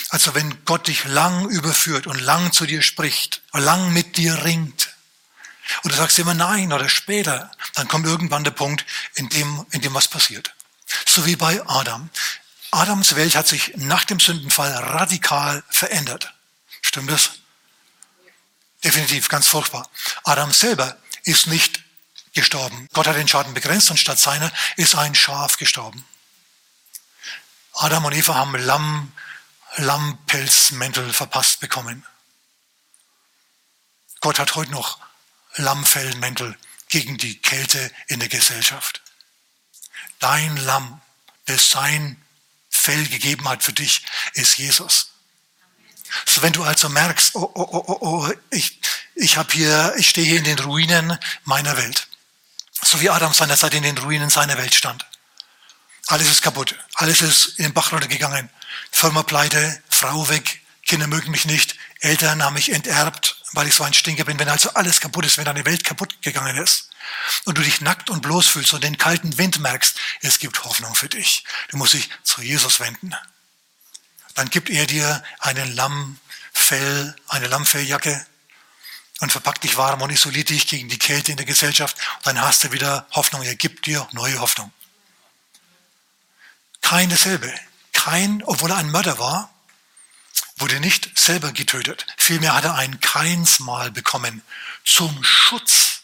Also 0.08 0.34
wenn 0.34 0.64
Gott 0.64 0.88
dich 0.88 1.04
lang 1.04 1.48
überführt 1.48 2.08
und 2.08 2.18
lang 2.18 2.50
zu 2.50 2.66
dir 2.66 2.82
spricht, 2.82 3.42
lang 3.52 3.92
mit 3.92 4.16
dir 4.16 4.42
ringt, 4.42 4.92
und 5.84 5.92
du 5.92 5.96
sagst 5.96 6.18
immer 6.18 6.34
nein 6.34 6.72
oder 6.72 6.88
später, 6.88 7.52
dann 7.74 7.86
kommt 7.86 8.06
irgendwann 8.06 8.42
der 8.42 8.50
Punkt, 8.50 8.84
in 9.14 9.28
dem, 9.28 9.64
in 9.70 9.82
dem 9.82 9.94
was 9.94 10.08
passiert. 10.08 10.52
So 11.06 11.24
wie 11.26 11.36
bei 11.36 11.64
Adam. 11.68 12.10
Adams 12.72 13.14
Welt 13.14 13.36
hat 13.36 13.46
sich 13.46 13.74
nach 13.76 14.02
dem 14.02 14.18
Sündenfall 14.18 14.72
radikal 14.72 15.62
verändert. 15.70 16.34
Stimmt 16.82 17.12
das? 17.12 17.30
Definitiv, 18.82 19.28
ganz 19.28 19.46
furchtbar. 19.46 19.88
Adam 20.24 20.52
selber 20.52 20.96
ist 21.22 21.46
nicht 21.46 21.83
gestorben. 22.34 22.88
Gott 22.92 23.06
hat 23.06 23.16
den 23.16 23.28
Schaden 23.28 23.54
begrenzt 23.54 23.90
und 23.90 23.98
statt 23.98 24.18
seiner 24.18 24.52
ist 24.76 24.94
ein 24.94 25.14
Schaf 25.14 25.56
gestorben. 25.56 26.04
Adam 27.74 28.04
und 28.04 28.12
Eva 28.12 28.34
haben 28.34 28.54
Lamm, 28.56 29.12
Lammpelzmäntel 29.76 31.12
verpasst 31.12 31.60
bekommen. 31.60 32.06
Gott 34.20 34.38
hat 34.38 34.54
heute 34.54 34.70
noch 34.70 34.98
Lammfellmäntel 35.56 36.56
gegen 36.88 37.18
die 37.18 37.40
Kälte 37.40 37.90
in 38.06 38.20
der 38.20 38.28
Gesellschaft 38.28 39.04
dein 40.24 40.56
Lamm, 40.56 41.00
das 41.44 41.70
sein 41.70 42.20
Fell 42.70 43.06
gegeben 43.06 43.48
hat 43.48 43.62
für 43.62 43.72
dich, 43.72 44.02
ist 44.34 44.56
Jesus. 44.56 45.10
So 46.26 46.42
wenn 46.42 46.52
du 46.52 46.62
also 46.64 46.88
merkst, 46.88 47.34
oh, 47.34 47.50
oh, 47.54 47.68
oh, 47.72 47.84
oh, 47.86 47.98
oh 48.00 48.32
ich, 48.50 48.80
ich 49.14 49.36
habe 49.36 49.52
hier, 49.52 49.94
ich 49.96 50.08
stehe 50.08 50.26
hier 50.26 50.38
in 50.38 50.44
den 50.44 50.58
Ruinen 50.58 51.18
meiner 51.44 51.76
Welt. 51.76 52.08
So 52.84 53.00
wie 53.00 53.08
Adam 53.10 53.32
seinerzeit 53.32 53.74
in 53.74 53.82
den 53.82 53.98
Ruinen 53.98 54.28
seiner 54.30 54.58
Welt 54.58 54.74
stand. 54.74 55.06
Alles 56.08 56.30
ist 56.30 56.42
kaputt. 56.42 56.76
Alles 56.94 57.22
ist 57.22 57.58
in 57.58 57.64
den 57.64 57.72
Bach 57.72 57.92
runtergegangen. 57.92 58.50
Firma 58.90 59.22
pleite, 59.22 59.82
Frau 59.88 60.28
weg, 60.28 60.60
Kinder 60.84 61.06
mögen 61.06 61.30
mich 61.30 61.46
nicht, 61.46 61.76
Eltern 62.00 62.44
haben 62.44 62.54
mich 62.54 62.70
enterbt, 62.70 63.40
weil 63.52 63.66
ich 63.66 63.74
so 63.74 63.84
ein 63.84 63.94
Stinker 63.94 64.24
bin. 64.24 64.38
Wenn 64.38 64.50
also 64.50 64.70
alles 64.74 65.00
kaputt 65.00 65.24
ist, 65.24 65.38
wenn 65.38 65.46
deine 65.46 65.64
Welt 65.64 65.82
kaputt 65.82 66.20
gegangen 66.20 66.58
ist, 66.58 66.90
und 67.44 67.58
du 67.58 67.62
dich 67.62 67.80
nackt 67.80 68.10
und 68.10 68.22
bloß 68.22 68.48
fühlst 68.48 68.72
und 68.74 68.84
den 68.84 68.98
kalten 68.98 69.38
Wind 69.38 69.60
merkst, 69.60 69.98
es 70.20 70.38
gibt 70.38 70.64
Hoffnung 70.64 70.94
für 70.94 71.08
dich. 71.08 71.44
Du 71.68 71.76
musst 71.76 71.94
dich 71.94 72.10
zu 72.22 72.42
Jesus 72.42 72.80
wenden. 72.80 73.14
Dann 74.34 74.50
gibt 74.50 74.70
er 74.70 74.86
dir 74.86 75.22
einen 75.38 75.74
Lammfell, 75.74 77.14
eine 77.28 77.46
Lammfelljacke 77.46 78.26
und 79.21 79.33
verpackt 79.33 79.64
dich 79.64 79.76
warm 79.76 80.02
und 80.02 80.11
isoliert 80.11 80.49
dich 80.49 80.66
gegen 80.66 80.88
die 80.88 80.99
Kälte 80.99 81.30
in 81.30 81.37
der 81.37 81.47
Gesellschaft. 81.47 81.97
Und 82.18 82.26
dann 82.26 82.40
hast 82.40 82.64
du 82.64 82.73
wieder 82.73 83.06
Hoffnung. 83.12 83.42
Er 83.42 83.54
gibt 83.56 83.87
dir 83.87 84.06
neue 84.12 84.40
Hoffnung. 84.40 84.73
Kein 86.80 87.09
dasselbe. 87.09 87.52
Kein, 87.92 88.42
obwohl 88.44 88.71
er 88.71 88.76
ein 88.76 88.90
Mörder 88.90 89.18
war, 89.18 89.50
wurde 90.56 90.80
nicht 90.80 91.16
selber 91.18 91.52
getötet. 91.52 92.06
Vielmehr 92.18 92.54
hat 92.54 92.64
er 92.64 92.75
ein 92.75 93.00
Keinsmal 93.00 93.90
bekommen 93.90 94.42
zum 94.85 95.23
Schutz 95.25 95.94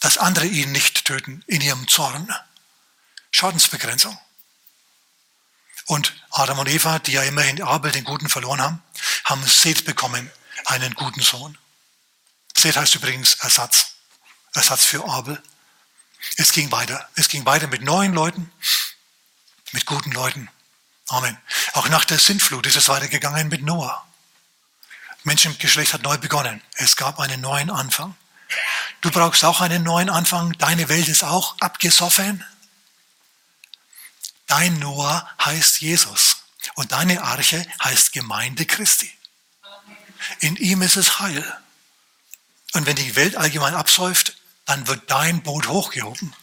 dass 0.00 0.18
andere 0.18 0.46
ihn 0.46 0.72
nicht 0.72 1.04
töten 1.04 1.42
in 1.46 1.60
ihrem 1.60 1.88
Zorn. 1.88 2.32
Schadensbegrenzung. 3.30 4.16
Und 5.86 6.14
Adam 6.30 6.58
und 6.58 6.68
Eva, 6.68 6.98
die 6.98 7.12
ja 7.12 7.22
immerhin 7.22 7.62
Abel 7.62 7.90
den 7.92 8.04
Guten 8.04 8.28
verloren 8.28 8.60
haben, 8.60 8.82
haben 9.24 9.44
Seth 9.46 9.84
bekommen, 9.84 10.30
einen 10.66 10.94
guten 10.94 11.20
Sohn. 11.20 11.56
Seth 12.58 12.76
heißt 12.76 12.96
übrigens 12.96 13.34
Ersatz. 13.34 13.92
Ersatz 14.52 14.84
für 14.84 15.08
Abel. 15.08 15.40
Es 16.38 16.50
ging 16.50 16.72
weiter. 16.72 17.08
Es 17.14 17.28
ging 17.28 17.46
weiter 17.46 17.68
mit 17.68 17.82
neuen 17.82 18.12
Leuten, 18.12 18.50
mit 19.70 19.86
guten 19.86 20.10
Leuten. 20.10 20.50
Amen. 21.06 21.38
Auch 21.74 21.88
nach 21.88 22.04
der 22.04 22.18
Sintflut 22.18 22.66
ist 22.66 22.74
es 22.74 22.88
weitergegangen 22.88 23.48
mit 23.48 23.62
Noah. 23.62 24.04
Menschengeschlecht 25.22 25.92
hat 25.92 26.02
neu 26.02 26.18
begonnen. 26.18 26.60
Es 26.74 26.96
gab 26.96 27.20
einen 27.20 27.40
neuen 27.40 27.70
Anfang. 27.70 28.16
Du 29.02 29.12
brauchst 29.12 29.44
auch 29.44 29.60
einen 29.60 29.84
neuen 29.84 30.10
Anfang. 30.10 30.52
Deine 30.58 30.88
Welt 30.88 31.06
ist 31.06 31.22
auch 31.22 31.56
abgesoffen. 31.60 32.44
Dein 34.48 34.80
Noah 34.80 35.30
heißt 35.44 35.80
Jesus 35.80 36.38
und 36.74 36.90
deine 36.90 37.22
Arche 37.22 37.64
heißt 37.84 38.12
Gemeinde 38.12 38.66
Christi. 38.66 39.12
In 40.40 40.56
ihm 40.56 40.82
ist 40.82 40.96
es 40.96 41.20
Heil. 41.20 41.56
Und 42.72 42.86
wenn 42.86 42.96
die 42.96 43.16
Welt 43.16 43.36
allgemein 43.36 43.74
absäuft, 43.74 44.36
dann 44.66 44.86
wird 44.86 45.10
dein 45.10 45.42
Boot 45.42 45.68
hochgehoben, 45.68 46.34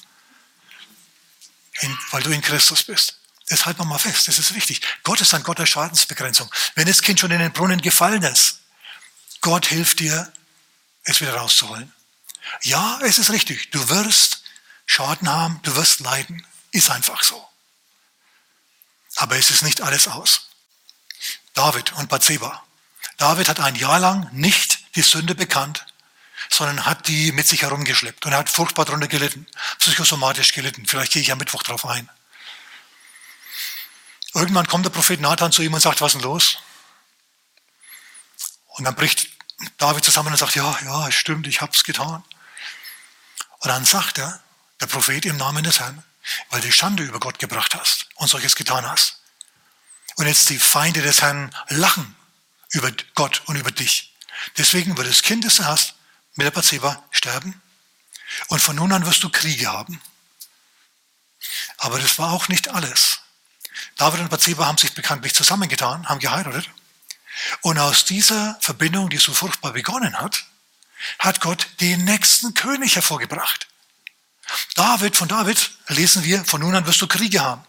weil 2.11 2.23
du 2.23 2.31
in 2.31 2.41
Christus 2.41 2.83
bist. 2.83 3.19
Das 3.47 3.65
halten 3.65 3.79
wir 3.81 3.85
mal 3.85 3.99
fest, 3.99 4.27
das 4.27 4.39
ist 4.39 4.55
wichtig. 4.55 4.81
Gott 5.03 5.21
ist 5.21 5.33
ein 5.35 5.43
Gott 5.43 5.59
der 5.59 5.67
Schadensbegrenzung. 5.67 6.51
Wenn 6.73 6.87
das 6.87 7.03
Kind 7.03 7.19
schon 7.19 7.29
in 7.29 7.39
den 7.39 7.53
Brunnen 7.53 7.81
gefallen 7.81 8.23
ist, 8.23 8.61
Gott 9.41 9.67
hilft 9.67 9.99
dir, 9.99 10.31
es 11.03 11.21
wieder 11.21 11.35
rauszuholen. 11.35 11.93
Ja, 12.63 12.99
es 13.03 13.19
ist 13.19 13.29
richtig, 13.29 13.69
du 13.69 13.89
wirst 13.89 14.41
Schaden 14.85 15.29
haben, 15.29 15.59
du 15.63 15.75
wirst 15.75 15.99
leiden. 15.99 16.45
Ist 16.71 16.89
einfach 16.89 17.23
so. 17.23 17.47
Aber 19.15 19.37
es 19.37 19.49
ist 19.49 19.63
nicht 19.63 19.81
alles 19.81 20.07
aus. 20.07 20.49
David 21.53 21.93
und 21.93 22.09
Bathseba. 22.09 22.63
David 23.17 23.47
hat 23.47 23.59
ein 23.59 23.75
Jahr 23.75 23.99
lang 23.99 24.29
nicht 24.33 24.95
die 24.95 25.01
Sünde 25.01 25.35
bekannt, 25.35 25.85
sondern 26.49 26.85
hat 26.85 27.07
die 27.07 27.31
mit 27.31 27.47
sich 27.47 27.63
herumgeschleppt 27.63 28.25
und 28.25 28.31
er 28.31 28.39
hat 28.39 28.49
furchtbar 28.49 28.85
darunter 28.85 29.07
gelitten, 29.07 29.47
psychosomatisch 29.79 30.53
gelitten. 30.53 30.85
Vielleicht 30.85 31.13
gehe 31.13 31.21
ich 31.21 31.31
am 31.31 31.37
Mittwoch 31.37 31.63
darauf 31.63 31.85
ein. 31.85 32.09
Irgendwann 34.33 34.67
kommt 34.67 34.85
der 34.85 34.89
Prophet 34.89 35.21
Nathan 35.21 35.51
zu 35.51 35.61
ihm 35.61 35.73
und 35.73 35.79
sagt, 35.79 36.01
was 36.01 36.13
ist 36.13 36.21
denn 36.21 36.29
los? 36.29 36.57
Und 38.67 38.83
dann 38.83 38.95
bricht 38.95 39.29
David 39.77 40.03
zusammen 40.03 40.33
und 40.33 40.37
sagt, 40.37 40.55
ja, 40.55 40.77
ja, 40.83 41.11
stimmt, 41.11 41.47
ich 41.47 41.61
habe 41.61 41.71
es 41.71 41.83
getan. 41.83 42.23
Und 43.59 43.69
dann 43.69 43.85
sagt 43.85 44.17
er, 44.17 44.41
der 44.81 44.87
Prophet 44.87 45.25
im 45.25 45.37
Namen 45.37 45.63
des 45.63 45.79
Herrn, 45.79 46.03
weil 46.49 46.61
du 46.61 46.71
Schande 46.71 47.03
über 47.03 47.19
Gott 47.19 47.39
gebracht 47.39 47.75
hast 47.75 48.07
und 48.15 48.27
solches 48.27 48.55
getan 48.55 48.85
hast. 48.85 49.21
Und 50.17 50.27
jetzt 50.27 50.49
die 50.49 50.59
Feinde 50.59 51.01
des 51.01 51.21
Herrn 51.21 51.55
lachen 51.69 52.15
über 52.71 52.91
Gott 53.15 53.41
und 53.45 53.55
über 53.55 53.71
dich. 53.71 54.13
Deswegen 54.57 54.97
wird 54.97 55.07
das 55.07 55.21
Kind, 55.21 55.45
das 55.45 55.55
du 55.55 55.65
hast, 55.65 55.94
mit 56.35 56.45
der 56.45 56.51
Bathseba 56.51 57.03
sterben. 57.11 57.61
Und 58.47 58.61
von 58.61 58.75
nun 58.75 58.91
an 58.91 59.05
wirst 59.05 59.23
du 59.23 59.29
Kriege 59.29 59.67
haben. 59.67 60.01
Aber 61.77 61.99
das 61.99 62.17
war 62.19 62.31
auch 62.31 62.47
nicht 62.47 62.69
alles. 62.69 63.19
David 63.97 64.21
und 64.21 64.29
Bathseba 64.29 64.65
haben 64.65 64.77
sich 64.77 64.93
bekanntlich 64.93 65.33
zusammengetan, 65.33 66.07
haben 66.07 66.19
geheiratet. 66.19 66.69
Und 67.61 67.77
aus 67.77 68.05
dieser 68.05 68.57
Verbindung, 68.61 69.09
die 69.09 69.17
so 69.17 69.33
furchtbar 69.33 69.73
begonnen 69.73 70.17
hat, 70.19 70.45
hat 71.19 71.41
Gott 71.41 71.67
den 71.81 72.05
nächsten 72.05 72.53
König 72.53 72.95
hervorgebracht. 72.95 73.67
David, 74.75 75.15
von 75.15 75.27
David 75.27 75.71
lesen 75.87 76.23
wir, 76.23 76.43
von 76.45 76.61
nun 76.61 76.75
an 76.75 76.85
wirst 76.85 77.01
du 77.01 77.07
Kriege 77.07 77.41
haben. 77.41 77.63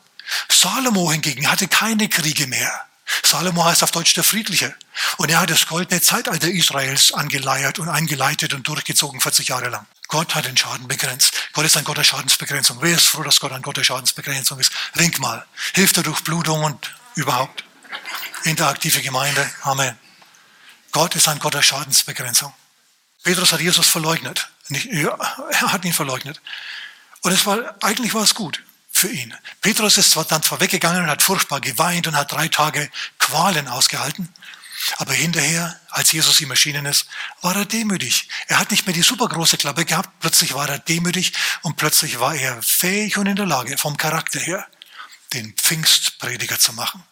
Salomo 0.48 1.10
hingegen 1.12 1.50
hatte 1.50 1.68
keine 1.68 2.08
Kriege 2.08 2.46
mehr. 2.46 2.86
Salomo 3.24 3.64
heißt 3.64 3.82
auf 3.82 3.90
Deutsch 3.90 4.14
der 4.14 4.24
Friedliche. 4.24 4.74
Und 5.16 5.30
er 5.30 5.40
hat 5.40 5.50
das 5.50 5.66
goldene 5.66 6.00
Zeitalter 6.00 6.48
Israels 6.48 7.12
angeleiert 7.12 7.78
und 7.78 7.88
eingeleitet 7.88 8.54
und 8.54 8.66
durchgezogen 8.66 9.20
40 9.20 9.48
Jahre 9.48 9.68
lang. 9.68 9.86
Gott 10.08 10.34
hat 10.34 10.46
den 10.46 10.56
Schaden 10.56 10.88
begrenzt. 10.88 11.32
Gott 11.52 11.64
ist 11.64 11.76
ein 11.76 11.84
Gott 11.84 11.98
der 11.98 12.04
Schadensbegrenzung. 12.04 12.78
Wer 12.80 12.94
ist 12.94 13.08
froh, 13.08 13.22
dass 13.22 13.40
Gott 13.40 13.52
ein 13.52 13.62
Gott 13.62 13.76
der 13.76 13.84
Schadensbegrenzung 13.84 14.58
ist? 14.58 14.72
Wink 14.94 15.18
mal. 15.18 15.44
Hilft 15.74 15.96
er 15.96 16.02
durch 16.02 16.22
Blutung 16.22 16.64
und 16.64 16.94
überhaupt. 17.14 17.64
Interaktive 18.44 19.02
Gemeinde. 19.02 19.50
Amen. 19.62 19.98
Gott 20.92 21.14
ist 21.16 21.28
ein 21.28 21.38
Gott 21.38 21.54
der 21.54 21.62
Schadensbegrenzung. 21.62 22.52
Petrus 23.22 23.52
hat 23.52 23.60
Jesus 23.60 23.88
verleugnet. 23.88 24.48
Nicht, 24.68 24.86
er 24.86 25.18
hat 25.72 25.84
ihn 25.84 25.92
verleugnet. 25.92 26.40
Und 27.22 27.32
es 27.32 27.44
war, 27.46 27.74
eigentlich 27.82 28.14
war 28.14 28.22
es 28.22 28.34
gut 28.34 28.62
für 28.96 29.08
ihn. 29.08 29.34
Petrus 29.60 29.98
ist 29.98 30.10
zwar 30.10 30.24
dann 30.24 30.42
vorweggegangen 30.42 31.02
und 31.02 31.10
hat 31.10 31.22
furchtbar 31.22 31.60
geweint 31.60 32.06
und 32.06 32.16
hat 32.16 32.32
drei 32.32 32.48
Tage 32.48 32.90
Qualen 33.18 33.68
ausgehalten. 33.68 34.32
Aber 34.98 35.12
hinterher, 35.12 35.78
als 35.90 36.12
Jesus 36.12 36.40
ihm 36.40 36.50
erschienen 36.50 36.86
ist, 36.86 37.06
war 37.40 37.56
er 37.56 37.64
demütig. 37.64 38.28
Er 38.46 38.58
hat 38.58 38.70
nicht 38.70 38.86
mehr 38.86 38.94
die 38.94 39.02
supergroße 39.02 39.56
Klappe 39.56 39.84
gehabt. 39.84 40.10
Plötzlich 40.20 40.54
war 40.54 40.68
er 40.68 40.78
demütig 40.78 41.32
und 41.62 41.76
plötzlich 41.76 42.20
war 42.20 42.34
er 42.34 42.62
fähig 42.62 43.16
und 43.18 43.26
in 43.26 43.36
der 43.36 43.46
Lage, 43.46 43.78
vom 43.78 43.96
Charakter 43.96 44.38
her, 44.38 44.66
den 45.32 45.54
Pfingstprediger 45.54 46.58
zu 46.58 46.72
machen. 46.72 47.02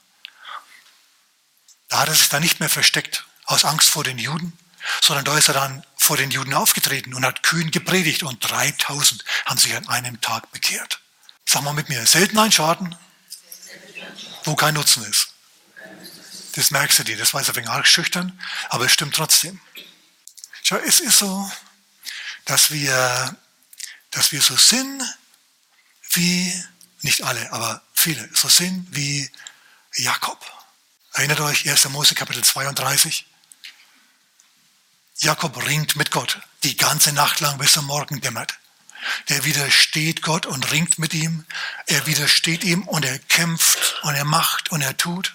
Da 1.88 2.00
hat 2.00 2.08
er 2.08 2.14
sich 2.14 2.28
dann 2.28 2.42
nicht 2.42 2.60
mehr 2.60 2.68
versteckt 2.68 3.24
aus 3.44 3.64
Angst 3.64 3.90
vor 3.90 4.04
den 4.04 4.18
Juden, 4.18 4.56
sondern 5.02 5.24
da 5.24 5.36
ist 5.36 5.48
er 5.48 5.54
dann 5.54 5.84
vor 5.96 6.16
den 6.16 6.30
Juden 6.30 6.54
aufgetreten 6.54 7.14
und 7.14 7.24
hat 7.24 7.42
kühn 7.42 7.70
gepredigt 7.70 8.22
und 8.22 8.38
3000 8.40 9.24
haben 9.46 9.58
sich 9.58 9.74
an 9.74 9.88
einem 9.88 10.20
Tag 10.20 10.50
bekehrt. 10.52 11.00
Sag 11.46 11.62
mal 11.62 11.72
mit 11.72 11.88
mir, 11.88 12.06
selten 12.06 12.38
ein 12.38 12.52
Schaden, 12.52 12.96
wo 14.44 14.54
kein 14.54 14.74
Nutzen 14.74 15.04
ist. 15.04 15.28
Das 16.54 16.70
merkst 16.70 17.00
du 17.00 17.04
dir, 17.04 17.16
das 17.16 17.34
weiß 17.34 17.48
er 17.48 17.56
wegen 17.56 17.68
arg 17.68 17.86
schüchtern, 17.86 18.40
aber 18.70 18.86
es 18.86 18.92
stimmt 18.92 19.14
trotzdem. 19.16 19.60
Schau, 20.62 20.76
es 20.76 21.00
ist 21.00 21.18
so, 21.18 21.50
dass 22.44 22.70
wir, 22.70 23.36
dass 24.10 24.32
wir 24.32 24.40
so 24.40 24.56
sind 24.56 25.02
wie, 26.12 26.64
nicht 27.02 27.22
alle, 27.22 27.52
aber 27.52 27.82
viele, 27.92 28.28
so 28.34 28.48
sind 28.48 28.86
wie 28.90 29.30
Jakob. 29.94 30.44
Erinnert 31.12 31.40
euch, 31.40 31.68
1. 31.68 31.88
Mose 31.90 32.14
Kapitel 32.14 32.42
32. 32.42 33.26
Jakob 35.18 35.64
ringt 35.64 35.96
mit 35.96 36.10
Gott 36.10 36.40
die 36.62 36.76
ganze 36.76 37.12
Nacht 37.12 37.40
lang, 37.40 37.58
bis 37.58 37.76
er 37.76 37.82
morgen 37.82 38.20
dämmert. 38.20 38.58
Der 39.28 39.44
widersteht 39.44 40.22
Gott 40.22 40.46
und 40.46 40.70
ringt 40.70 40.98
mit 40.98 41.14
ihm. 41.14 41.44
Er 41.86 42.06
widersteht 42.06 42.64
ihm 42.64 42.82
und 42.82 43.04
er 43.04 43.18
kämpft 43.18 44.00
und 44.02 44.14
er 44.14 44.24
macht 44.24 44.70
und 44.70 44.80
er 44.80 44.96
tut. 44.96 45.34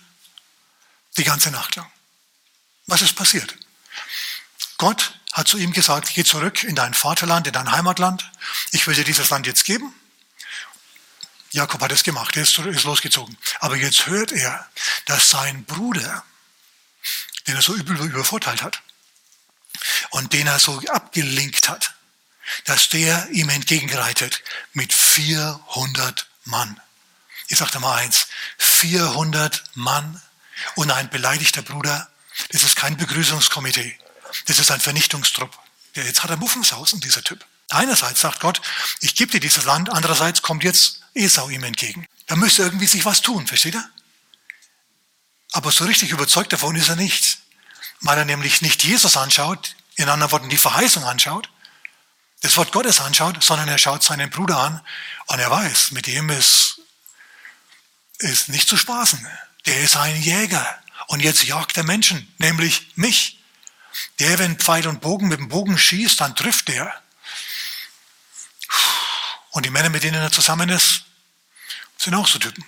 Die 1.17 1.23
ganze 1.23 1.51
Nacht 1.51 1.75
lang. 1.75 1.91
Was 2.87 3.01
ist 3.01 3.15
passiert? 3.15 3.55
Gott 4.77 5.19
hat 5.33 5.47
zu 5.47 5.57
ihm 5.57 5.73
gesagt, 5.73 6.11
geh 6.13 6.23
zurück 6.23 6.63
in 6.63 6.75
dein 6.75 6.93
Vaterland, 6.93 7.47
in 7.47 7.53
dein 7.53 7.71
Heimatland. 7.71 8.31
Ich 8.71 8.87
will 8.87 8.95
dir 8.95 9.03
dieses 9.03 9.29
Land 9.29 9.45
jetzt 9.45 9.65
geben. 9.65 9.93
Jakob 11.51 11.81
hat 11.81 11.91
es 11.91 12.03
gemacht, 12.03 12.35
er 12.35 12.43
ist, 12.43 12.57
losgezogen. 12.57 13.37
Aber 13.59 13.75
jetzt 13.75 14.07
hört 14.07 14.31
er, 14.31 14.67
dass 15.05 15.29
sein 15.29 15.65
Bruder, 15.65 16.23
den 17.47 17.55
er 17.55 17.61
so 17.61 17.73
übel 17.73 17.97
übervorteilt 17.99 18.61
hat, 18.61 18.81
und 20.11 20.33
den 20.33 20.47
er 20.47 20.59
so 20.59 20.81
abgelinkt 20.87 21.69
hat, 21.69 21.95
dass 22.65 22.89
der 22.89 23.29
ihm 23.31 23.49
entgegenreitet 23.49 24.43
mit 24.73 24.93
400 24.93 26.27
Mann. 26.45 26.79
Ich 27.47 27.57
sagte 27.57 27.79
mal 27.79 27.95
eins, 27.95 28.27
400 28.57 29.63
Mann 29.75 30.21
und 30.75 30.91
ein 30.91 31.09
beleidigter 31.09 31.61
Bruder, 31.61 32.09
das 32.51 32.63
ist 32.63 32.75
kein 32.75 32.97
Begrüßungskomitee, 32.97 33.97
das 34.45 34.59
ist 34.59 34.71
ein 34.71 34.79
Vernichtungstrupp. 34.79 35.57
Jetzt 35.93 36.23
hat 36.23 36.29
er 36.29 36.37
Muffensausen, 36.37 36.99
dieser 36.99 37.23
Typ. 37.23 37.45
Einerseits 37.69 38.21
sagt 38.21 38.39
Gott, 38.39 38.61
ich 38.99 39.15
gebe 39.15 39.31
dir 39.31 39.39
dieses 39.39 39.65
Land, 39.65 39.89
andererseits 39.89 40.41
kommt 40.41 40.63
jetzt 40.63 41.01
Esau 41.13 41.49
ihm 41.49 41.63
entgegen. 41.63 42.07
Da 42.27 42.35
müsste 42.35 42.63
irgendwie 42.63 42.87
sich 42.87 43.05
was 43.05 43.21
tun, 43.21 43.47
versteht 43.47 43.75
er? 43.75 43.89
Aber 45.51 45.71
so 45.71 45.85
richtig 45.85 46.11
überzeugt 46.11 46.53
davon 46.53 46.75
ist 46.75 46.89
er 46.89 46.95
nicht 46.95 47.39
weil 48.01 48.17
er 48.17 48.25
nämlich 48.25 48.61
nicht 48.61 48.83
Jesus 48.83 49.17
anschaut, 49.17 49.75
in 49.95 50.09
anderen 50.09 50.31
Worten 50.31 50.49
die 50.49 50.57
Verheißung 50.57 51.03
anschaut, 51.03 51.49
das 52.41 52.57
Wort 52.57 52.71
Gottes 52.71 52.99
anschaut, 53.01 53.43
sondern 53.43 53.67
er 53.67 53.77
schaut 53.77 54.03
seinen 54.03 54.29
Bruder 54.29 54.57
an 54.57 54.81
und 55.27 55.39
er 55.39 55.51
weiß, 55.51 55.91
mit 55.91 56.07
dem 56.07 56.29
ist, 56.29 56.81
ist 58.19 58.49
nicht 58.49 58.67
zu 58.67 58.77
spaßen. 58.77 59.27
Der 59.65 59.79
ist 59.81 59.97
ein 59.97 60.21
Jäger 60.21 60.81
und 61.07 61.21
jetzt 61.21 61.43
jagt 61.43 61.77
er 61.77 61.83
Menschen, 61.83 62.33
nämlich 62.37 62.91
mich. 62.95 63.39
Der, 64.19 64.39
wenn 64.39 64.57
Pfeil 64.57 64.87
und 64.87 65.01
Bogen 65.01 65.27
mit 65.27 65.39
dem 65.39 65.49
Bogen 65.49 65.77
schießt, 65.77 66.21
dann 66.21 66.35
trifft 66.35 66.69
er. 66.69 67.01
Und 69.51 69.65
die 69.65 69.71
Männer, 69.71 69.89
mit 69.89 70.03
denen 70.03 70.21
er 70.21 70.31
zusammen 70.31 70.69
ist, 70.69 71.03
sind 71.97 72.15
auch 72.15 72.27
so 72.27 72.39
Typen 72.39 72.63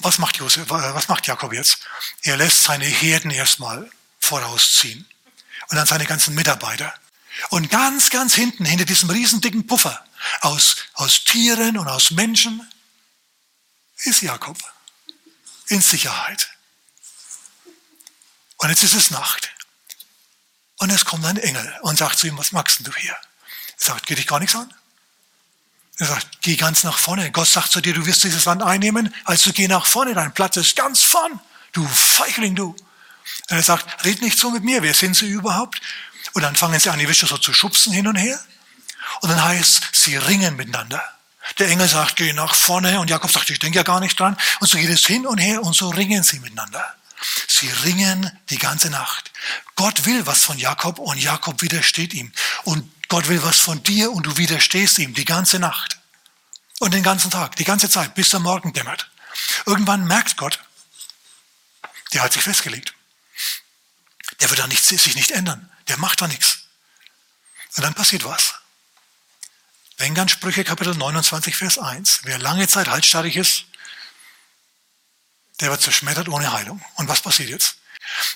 was 0.00 0.18
macht, 0.18 0.36
Josef, 0.36 0.70
was 0.70 1.08
macht 1.08 1.26
Jakob 1.26 1.52
jetzt? 1.52 1.80
Er 2.22 2.36
lässt 2.36 2.64
seine 2.64 2.84
Herden 2.84 3.30
erstmal 3.30 3.90
vorausziehen 4.20 5.08
und 5.70 5.76
dann 5.76 5.86
seine 5.86 6.06
ganzen 6.06 6.34
Mitarbeiter. 6.34 6.94
Und 7.50 7.70
ganz, 7.70 8.10
ganz 8.10 8.34
hinten, 8.34 8.64
hinter 8.64 8.84
diesem 8.84 9.10
riesendicken 9.10 9.66
Puffer 9.66 10.04
aus, 10.40 10.76
aus 10.94 11.24
Tieren 11.24 11.78
und 11.78 11.88
aus 11.88 12.10
Menschen, 12.10 12.68
ist 14.04 14.22
Jakob. 14.22 14.58
in 15.68 15.82
Sicherheit. 15.82 16.48
Und 18.56 18.70
jetzt 18.70 18.82
ist 18.82 18.94
es 18.94 19.10
Nacht. 19.10 19.50
Und 20.78 20.90
es 20.90 21.04
kommt 21.04 21.24
ein 21.24 21.36
Engel 21.36 21.76
und 21.82 21.98
sagt 21.98 22.18
zu 22.18 22.26
ihm, 22.26 22.38
was 22.38 22.52
magst 22.52 22.86
du 22.86 22.94
hier? 22.94 23.12
Er 23.12 23.84
sagt, 23.84 24.06
geht 24.06 24.18
dich 24.18 24.26
gar 24.26 24.40
nichts 24.40 24.54
an? 24.56 24.72
Er 25.98 26.06
sagt, 26.06 26.40
geh 26.42 26.56
ganz 26.56 26.84
nach 26.84 26.96
vorne. 26.96 27.30
Gott 27.32 27.48
sagt 27.48 27.72
zu 27.72 27.80
dir, 27.80 27.92
du 27.92 28.06
wirst 28.06 28.22
dieses 28.22 28.44
Land 28.44 28.62
einnehmen, 28.62 29.12
also 29.24 29.52
geh 29.52 29.66
nach 29.66 29.84
vorne, 29.84 30.14
dein 30.14 30.32
Platz 30.32 30.56
ist 30.56 30.76
ganz 30.76 31.02
vorn. 31.02 31.40
Du 31.72 31.86
Feigling, 31.86 32.54
du. 32.54 32.68
Und 32.70 33.56
er 33.56 33.62
sagt, 33.62 34.04
red 34.04 34.22
nicht 34.22 34.38
so 34.38 34.50
mit 34.50 34.64
mir, 34.64 34.82
wer 34.82 34.94
sind 34.94 35.14
sie 35.14 35.28
überhaupt? 35.28 35.80
Und 36.32 36.42
dann 36.42 36.56
fangen 36.56 36.78
sie 36.78 36.90
an, 36.90 36.98
die 36.98 37.08
Wische 37.08 37.26
so 37.26 37.38
zu 37.38 37.52
schubsen 37.52 37.92
hin 37.92 38.06
und 38.06 38.16
her. 38.16 38.38
Und 39.20 39.30
dann 39.30 39.42
heißt, 39.42 39.88
sie 39.92 40.16
ringen 40.16 40.56
miteinander. 40.56 41.02
Der 41.58 41.68
Engel 41.68 41.88
sagt, 41.88 42.16
geh 42.16 42.32
nach 42.32 42.54
vorne. 42.54 43.00
Und 43.00 43.10
Jakob 43.10 43.30
sagt, 43.30 43.50
ich 43.50 43.58
denke 43.58 43.76
ja 43.76 43.82
gar 43.82 44.00
nicht 44.00 44.18
dran. 44.18 44.36
Und 44.60 44.68
so 44.68 44.78
geht 44.78 44.90
es 44.90 45.06
hin 45.06 45.26
und 45.26 45.38
her 45.38 45.62
und 45.62 45.74
so 45.74 45.88
ringen 45.88 46.22
sie 46.22 46.40
miteinander. 46.40 46.84
Sie 47.46 47.68
ringen 47.84 48.30
die 48.50 48.58
ganze 48.58 48.90
Nacht. 48.90 49.32
Gott 49.74 50.04
will 50.06 50.26
was 50.26 50.44
von 50.44 50.58
Jakob 50.58 50.98
und 50.98 51.18
Jakob 51.18 51.62
widersteht 51.62 52.14
ihm. 52.14 52.32
Und 52.64 52.88
Gott 53.08 53.28
will 53.28 53.42
was 53.42 53.58
von 53.58 53.82
dir 53.82 54.12
und 54.12 54.24
du 54.24 54.36
widerstehst 54.36 54.98
ihm 54.98 55.14
die 55.14 55.24
ganze 55.24 55.58
Nacht. 55.58 55.98
Und 56.78 56.94
den 56.94 57.02
ganzen 57.02 57.30
Tag, 57.30 57.56
die 57.56 57.64
ganze 57.64 57.90
Zeit, 57.90 58.14
bis 58.14 58.30
der 58.30 58.40
Morgen 58.40 58.72
dämmert. 58.72 59.10
Irgendwann 59.66 60.06
merkt 60.06 60.36
Gott, 60.36 60.60
der 62.12 62.22
hat 62.22 62.32
sich 62.32 62.42
festgelegt. 62.42 62.94
Der 64.40 64.50
wird 64.50 64.66
nicht, 64.68 64.84
sich 64.84 65.14
nicht 65.14 65.30
ändern. 65.30 65.70
Der 65.88 65.98
macht 65.98 66.20
da 66.20 66.28
nichts. 66.28 66.60
Und 67.76 67.82
dann 67.82 67.94
passiert 67.94 68.24
was. 68.24 68.54
Denk 69.98 70.18
an 70.18 70.28
Sprüche 70.28 70.64
Kapitel 70.64 70.94
29, 70.94 71.56
Vers 71.56 71.78
1. 71.78 72.20
Wer 72.22 72.38
lange 72.38 72.68
Zeit 72.68 72.88
halsstarrig 72.88 73.36
ist, 73.36 73.64
der 75.60 75.70
wird 75.70 75.82
zerschmettert 75.82 76.28
ohne 76.28 76.52
Heilung. 76.52 76.84
Und 76.94 77.08
was 77.08 77.20
passiert 77.20 77.48
jetzt? 77.50 77.78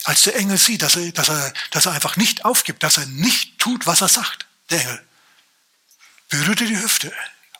Als 0.05 0.23
der 0.23 0.35
Engel 0.37 0.59
sieht, 0.59 0.83
dass 0.83 0.97
er, 0.97 1.13
dass 1.13 1.29
er, 1.29 1.53
dass 1.71 1.87
er 1.87 1.93
einfach 1.93 2.17
nicht 2.17 2.45
aufgibt, 2.45 2.83
dass 2.83 2.99
er 2.99 3.07
nicht 3.07 3.59
tut, 3.59 3.87
was 3.87 4.01
er 4.01 4.09
sagt, 4.09 4.47
der 4.71 4.81
Engel, 4.81 5.07
berührt 6.29 6.61
er 6.61 6.67
die 6.67 6.79
Hüfte 6.79 7.15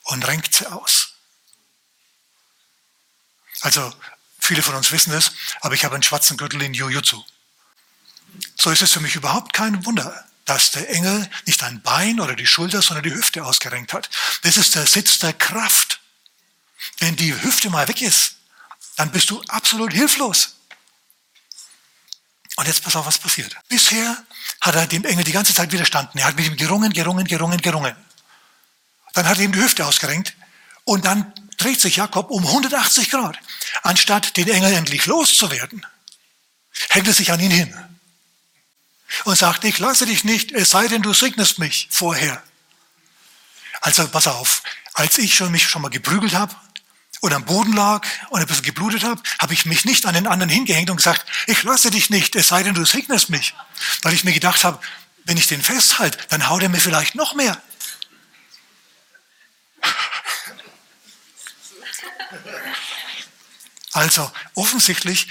und 0.05 0.27
renkt 0.27 0.53
sie 0.53 0.67
aus. 0.67 1.15
Also, 3.61 3.95
viele 4.41 4.63
von 4.63 4.75
uns 4.75 4.91
wissen 4.91 5.13
es, 5.13 5.33
aber 5.61 5.75
ich 5.75 5.85
habe 5.85 5.95
einen 5.95 6.03
schwarzen 6.03 6.37
Gürtel 6.37 6.63
in 6.63 6.75
Jujutsu. 6.75 7.25
So 8.57 8.71
ist 8.71 8.83
es 8.83 8.93
für 8.93 9.01
mich 9.01 9.17
überhaupt 9.17 9.53
kein 9.53 9.85
Wunder, 9.85 10.25
dass 10.45 10.71
der 10.71 10.89
Engel 10.91 11.29
nicht 11.47 11.63
ein 11.63 11.83
Bein 11.83 12.21
oder 12.21 12.35
die 12.35 12.47
Schulter, 12.47 12.83
sondern 12.83 13.05
die 13.05 13.15
Hüfte 13.15 13.45
ausgerenkt 13.45 13.93
hat. 13.93 14.11
Das 14.43 14.57
ist 14.57 14.75
der 14.75 14.87
Sitz 14.87 15.19
der 15.19 15.33
Kraft. 15.33 16.01
Wenn 16.99 17.17
die 17.17 17.35
Hüfte 17.43 17.71
mal 17.71 17.89
weg 17.89 18.03
ist, 18.03 18.37
dann 18.97 19.11
bist 19.11 19.31
du 19.31 19.43
absolut 19.49 19.93
hilflos. 19.93 20.57
Und 22.57 22.67
jetzt 22.67 22.83
pass 22.85 22.97
auf, 22.97 23.07
was 23.07 23.19
passiert. 23.19 23.57
Bisher 23.69 24.17
hat 24.61 24.75
er 24.75 24.87
dem 24.87 25.05
Engel 25.05 25.25
die 25.25 25.33
ganze 25.33 25.55
Zeit 25.55 25.73
widerstanden. 25.73 26.21
Er 26.21 26.27
hat 26.27 26.37
mit 26.37 26.47
ihm 26.47 26.57
gerungen, 26.57 26.93
gerungen, 26.93 27.27
gerungen, 27.27 27.61
gerungen. 27.61 27.97
Dann 29.15 29.27
hat 29.27 29.39
er 29.39 29.45
ihm 29.45 29.53
die 29.53 29.61
Hüfte 29.61 29.87
ausgerenkt 29.87 30.35
und 30.85 31.05
dann 31.05 31.33
dreht 31.57 31.81
sich 31.81 31.97
Jakob 31.97 32.31
um 32.31 32.47
180 32.47 33.11
Grad. 33.11 33.39
Anstatt 33.83 34.37
den 34.37 34.49
Engel 34.49 34.73
endlich 34.73 35.07
loszuwerden, 35.07 35.87
hängt 36.91 37.07
er 37.07 37.15
sich 37.15 37.33
an 37.33 37.41
ihn 37.41 37.51
hin 37.51 37.92
und 39.25 39.37
sagt, 39.37 39.65
ich 39.65 39.79
lasse 39.79 40.07
dich 40.07 40.25
nicht, 40.25 40.53
es 40.53 40.71
sei 40.71 40.89
denn, 40.89 41.03
du 41.03 41.13
segnest 41.13 41.59
mich 41.59 41.89
vorher. 41.91 42.43
Also 43.81 44.07
pass 44.09 44.27
auf, 44.27 44.63
als 44.95 45.19
ich 45.19 45.35
schon 45.35 45.51
mich 45.51 45.69
schon 45.69 45.83
mal 45.83 45.89
geprügelt 45.89 46.35
habe, 46.35 46.55
oder 47.23 47.37
am 47.37 47.45
Boden 47.45 47.73
lag 47.73 48.05
und 48.31 48.41
ein 48.41 48.47
bisschen 48.47 48.65
geblutet 48.65 49.05
habe, 49.05 49.23
habe 49.41 49.55
ich 49.55 49.65
mich 49.65 49.85
nicht 49.85 50.05
an 50.07 50.15
den 50.15 50.27
anderen 50.27 50.51
hingehängt 50.51 50.91
und 50.91 50.97
gesagt, 50.97 51.25
ich 51.47 51.63
lasse 51.63 51.91
dich 51.91 52.11
nicht, 52.11 52.35
es 52.35 52.49
sei 52.49 52.65
denn, 52.65 52.75
du 52.75 52.85
segnest 52.85 53.31
mich. 53.31 53.55
Weil 54.03 54.13
ich 54.13 54.25
mir 54.25 54.33
gedacht 54.33 54.65
habe, 54.65 54.81
wenn 55.25 55.37
ich 55.37 55.47
den 55.47 55.63
festhalte, 55.63 56.19
dann 56.31 56.49
haut 56.49 56.63
er 56.63 56.69
mir 56.69 56.81
vielleicht 56.81 57.15
noch 57.15 57.35
mehr. 57.35 57.63
Also 63.93 64.31
offensichtlich 64.55 65.29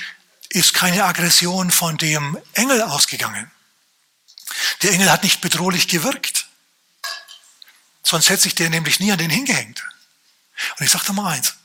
ist 0.50 0.74
keine 0.74 1.04
Aggression 1.04 1.72
von 1.72 1.98
dem 1.98 2.38
Engel 2.54 2.82
ausgegangen. 2.84 3.52
Der 4.84 4.92
Engel 4.92 5.12
hat 5.12 5.24
nicht 5.24 5.42
bedrohlich 5.42 5.88
gewirkt. 5.88 6.48
Sonst 8.04 8.30
hätte 8.30 8.44
sich 8.44 8.56
der 8.56 8.70
nämlich 8.70 9.00
nie 9.00 9.12
an 9.12 9.18
den 9.18 9.30
hingehängt. 9.30 9.84
Und 10.78 10.86
ich 10.86 10.92
sage 10.92 11.06
dir 11.06 11.14
mal 11.14 11.34
eins, 11.34 11.56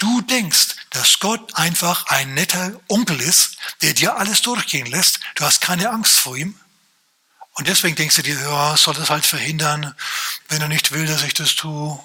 Du 0.00 0.22
denkst, 0.22 0.76
dass 0.88 1.20
Gott 1.20 1.54
einfach 1.56 2.06
ein 2.06 2.32
netter 2.32 2.80
Onkel 2.88 3.20
ist, 3.20 3.58
der 3.82 3.92
dir 3.92 4.16
alles 4.16 4.40
durchgehen 4.40 4.86
lässt. 4.86 5.20
Du 5.34 5.44
hast 5.44 5.60
keine 5.60 5.90
Angst 5.90 6.18
vor 6.18 6.38
ihm. 6.38 6.58
Und 7.52 7.68
deswegen 7.68 7.96
denkst 7.96 8.16
du 8.16 8.22
dir, 8.22 8.40
ja, 8.40 8.78
soll 8.78 8.94
das 8.94 9.10
halt 9.10 9.26
verhindern, 9.26 9.94
wenn 10.48 10.62
er 10.62 10.68
nicht 10.68 10.92
will, 10.92 11.06
dass 11.06 11.22
ich 11.22 11.34
das 11.34 11.54
tue. 11.54 12.02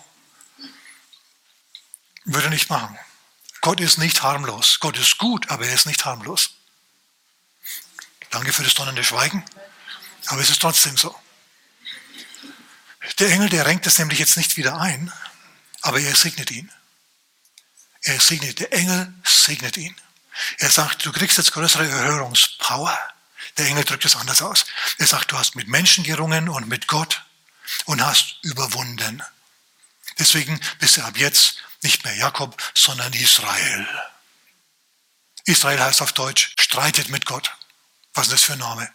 Würde 2.25 2.49
nicht 2.49 2.69
machen. 2.69 2.99
Gott 3.61 3.79
ist 3.79 3.97
nicht 3.97 4.21
harmlos. 4.23 4.81
Gott 4.81 4.97
ist 4.97 5.17
gut, 5.17 5.49
aber 5.49 5.65
er 5.65 5.73
ist 5.73 5.85
nicht 5.85 6.03
harmlos. 6.03 6.49
Danke 8.29 8.51
für 8.51 8.63
das 8.63 8.73
donnernde 8.73 9.05
Schweigen. 9.05 9.41
Aber 10.27 10.41
es 10.41 10.49
ist 10.49 10.61
trotzdem 10.61 10.97
so. 10.97 11.15
Der 13.19 13.31
Engel, 13.31 13.49
der 13.49 13.65
renkt 13.65 13.85
es 13.85 13.99
nämlich 13.99 14.19
jetzt 14.19 14.37
nicht 14.37 14.57
wieder 14.57 14.79
ein, 14.79 15.11
aber 15.81 15.99
er 15.99 16.15
segnet 16.15 16.51
ihn. 16.51 16.71
Er 18.01 18.19
segnet, 18.19 18.59
der 18.59 18.73
Engel 18.73 19.13
segnet 19.23 19.77
ihn. 19.77 19.95
Er 20.57 20.69
sagt, 20.69 21.05
du 21.05 21.11
kriegst 21.11 21.37
jetzt 21.37 21.53
größere 21.53 21.87
Erhörungspower. 21.87 22.97
Der 23.57 23.67
Engel 23.67 23.83
drückt 23.83 24.05
es 24.05 24.15
anders 24.15 24.41
aus. 24.41 24.65
Er 24.97 25.07
sagt, 25.07 25.31
du 25.31 25.37
hast 25.37 25.55
mit 25.55 25.67
Menschen 25.67 26.03
gerungen 26.03 26.49
und 26.49 26.67
mit 26.67 26.87
Gott 26.87 27.23
und 27.85 28.05
hast 28.05 28.37
überwunden. 28.41 29.23
Deswegen 30.19 30.59
bist 30.79 30.97
du 30.97 31.03
ab 31.03 31.17
jetzt 31.17 31.57
nicht 31.81 32.03
mehr 32.03 32.15
Jakob, 32.15 32.61
sondern 32.73 33.13
Israel. 33.13 33.87
Israel 35.45 35.79
heißt 35.79 36.01
auf 36.01 36.13
Deutsch, 36.13 36.53
streitet 36.59 37.09
mit 37.09 37.25
Gott. 37.25 37.55
Was 38.13 38.27
ist 38.27 38.33
das 38.33 38.43
für 38.43 38.53
ein 38.53 38.59
Name? 38.59 38.91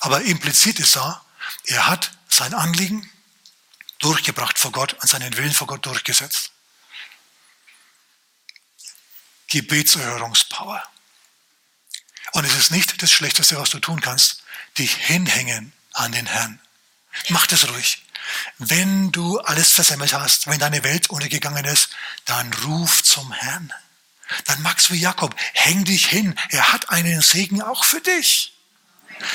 Aber 0.00 0.22
implizit 0.22 0.78
ist 0.80 0.96
da, 0.96 1.24
er 1.64 1.86
hat 1.86 2.12
sein 2.28 2.54
Anliegen 2.54 3.10
durchgebracht 3.98 4.58
vor 4.58 4.72
Gott 4.72 4.94
und 4.94 5.08
seinen 5.08 5.36
Willen 5.36 5.54
vor 5.54 5.66
Gott 5.66 5.86
durchgesetzt. 5.86 6.52
Gebetserhörungspower. 9.48 10.82
Und 12.32 12.44
es 12.44 12.54
ist 12.56 12.70
nicht 12.70 13.00
das 13.02 13.12
Schlechteste, 13.12 13.56
was 13.56 13.70
du 13.70 13.78
tun 13.78 14.00
kannst, 14.00 14.42
dich 14.78 14.94
hinhängen 14.94 15.72
an 15.92 16.12
den 16.12 16.26
Herrn. 16.26 16.60
Mach 17.28 17.46
das 17.46 17.68
ruhig. 17.68 18.02
Wenn 18.58 19.12
du 19.12 19.38
alles 19.40 19.70
versemmelt 19.70 20.12
hast, 20.14 20.46
wenn 20.46 20.58
deine 20.58 20.82
Welt 20.82 21.10
untergegangen 21.10 21.64
ist, 21.64 21.90
dann 22.24 22.52
ruf 22.64 23.02
zum 23.02 23.32
Herrn. 23.32 23.72
Dann 24.46 24.62
magst 24.62 24.90
wie 24.90 24.98
Jakob, 24.98 25.36
häng 25.52 25.84
dich 25.84 26.06
hin. 26.06 26.38
Er 26.48 26.72
hat 26.72 26.88
einen 26.90 27.20
Segen 27.20 27.62
auch 27.62 27.84
für 27.84 28.00
dich. 28.00 28.53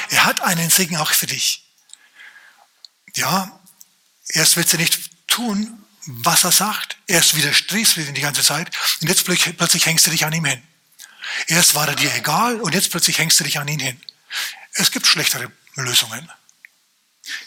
Er 0.09 0.25
hat 0.25 0.41
einen 0.41 0.69
Segen 0.69 0.97
auch 0.97 1.11
für 1.11 1.27
dich. 1.27 1.63
Ja, 3.15 3.59
erst 4.29 4.57
willst 4.57 4.73
du 4.73 4.77
nicht 4.77 4.99
tun, 5.27 5.85
was 6.05 6.43
er 6.43 6.51
sagt. 6.51 6.97
Erst 7.07 7.35
widerstrebst 7.35 7.97
du 7.97 8.01
ihn 8.01 8.13
die 8.13 8.21
ganze 8.21 8.43
Zeit 8.43 8.69
und 9.01 9.07
jetzt 9.07 9.25
plötzlich 9.25 9.85
hängst 9.85 10.07
du 10.07 10.11
dich 10.11 10.25
an 10.25 10.33
ihm 10.33 10.45
hin. 10.45 10.61
Erst 11.47 11.75
war 11.75 11.87
er 11.87 11.95
dir 11.95 12.13
egal 12.15 12.59
und 12.61 12.73
jetzt 12.73 12.91
plötzlich 12.91 13.17
hängst 13.19 13.39
du 13.39 13.43
dich 13.43 13.59
an 13.59 13.67
ihn 13.67 13.79
hin. 13.79 14.01
Es 14.73 14.91
gibt 14.91 15.07
schlechtere 15.07 15.51
Lösungen. 15.75 16.29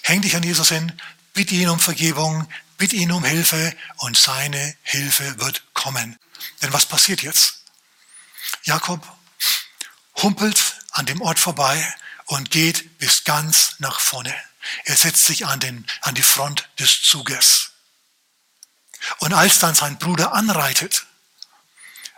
Häng 0.02 0.22
dich 0.22 0.36
an 0.36 0.42
Jesus 0.42 0.68
hin, 0.68 0.92
bitte 1.32 1.54
ihn 1.54 1.68
um 1.68 1.80
Vergebung, 1.80 2.48
bitte 2.78 2.96
ihn 2.96 3.12
um 3.12 3.24
Hilfe 3.24 3.74
und 3.98 4.16
seine 4.16 4.76
Hilfe 4.82 5.38
wird 5.40 5.64
kommen. 5.74 6.18
Denn 6.60 6.72
was 6.72 6.86
passiert 6.86 7.22
jetzt? 7.22 7.62
Jakob 8.64 9.06
humpelt 10.16 10.78
an 10.92 11.06
dem 11.06 11.20
Ort 11.20 11.38
vorbei 11.38 11.94
und 12.26 12.50
geht 12.50 12.98
bis 12.98 13.24
ganz 13.24 13.76
nach 13.78 14.00
vorne. 14.00 14.34
Er 14.84 14.96
setzt 14.96 15.26
sich 15.26 15.46
an, 15.46 15.60
den, 15.60 15.86
an 16.02 16.14
die 16.14 16.22
Front 16.22 16.68
des 16.78 17.02
Zuges. 17.02 17.72
Und 19.18 19.32
als 19.32 19.58
dann 19.58 19.74
sein 19.74 19.98
Bruder 19.98 20.32
anreitet 20.32 21.06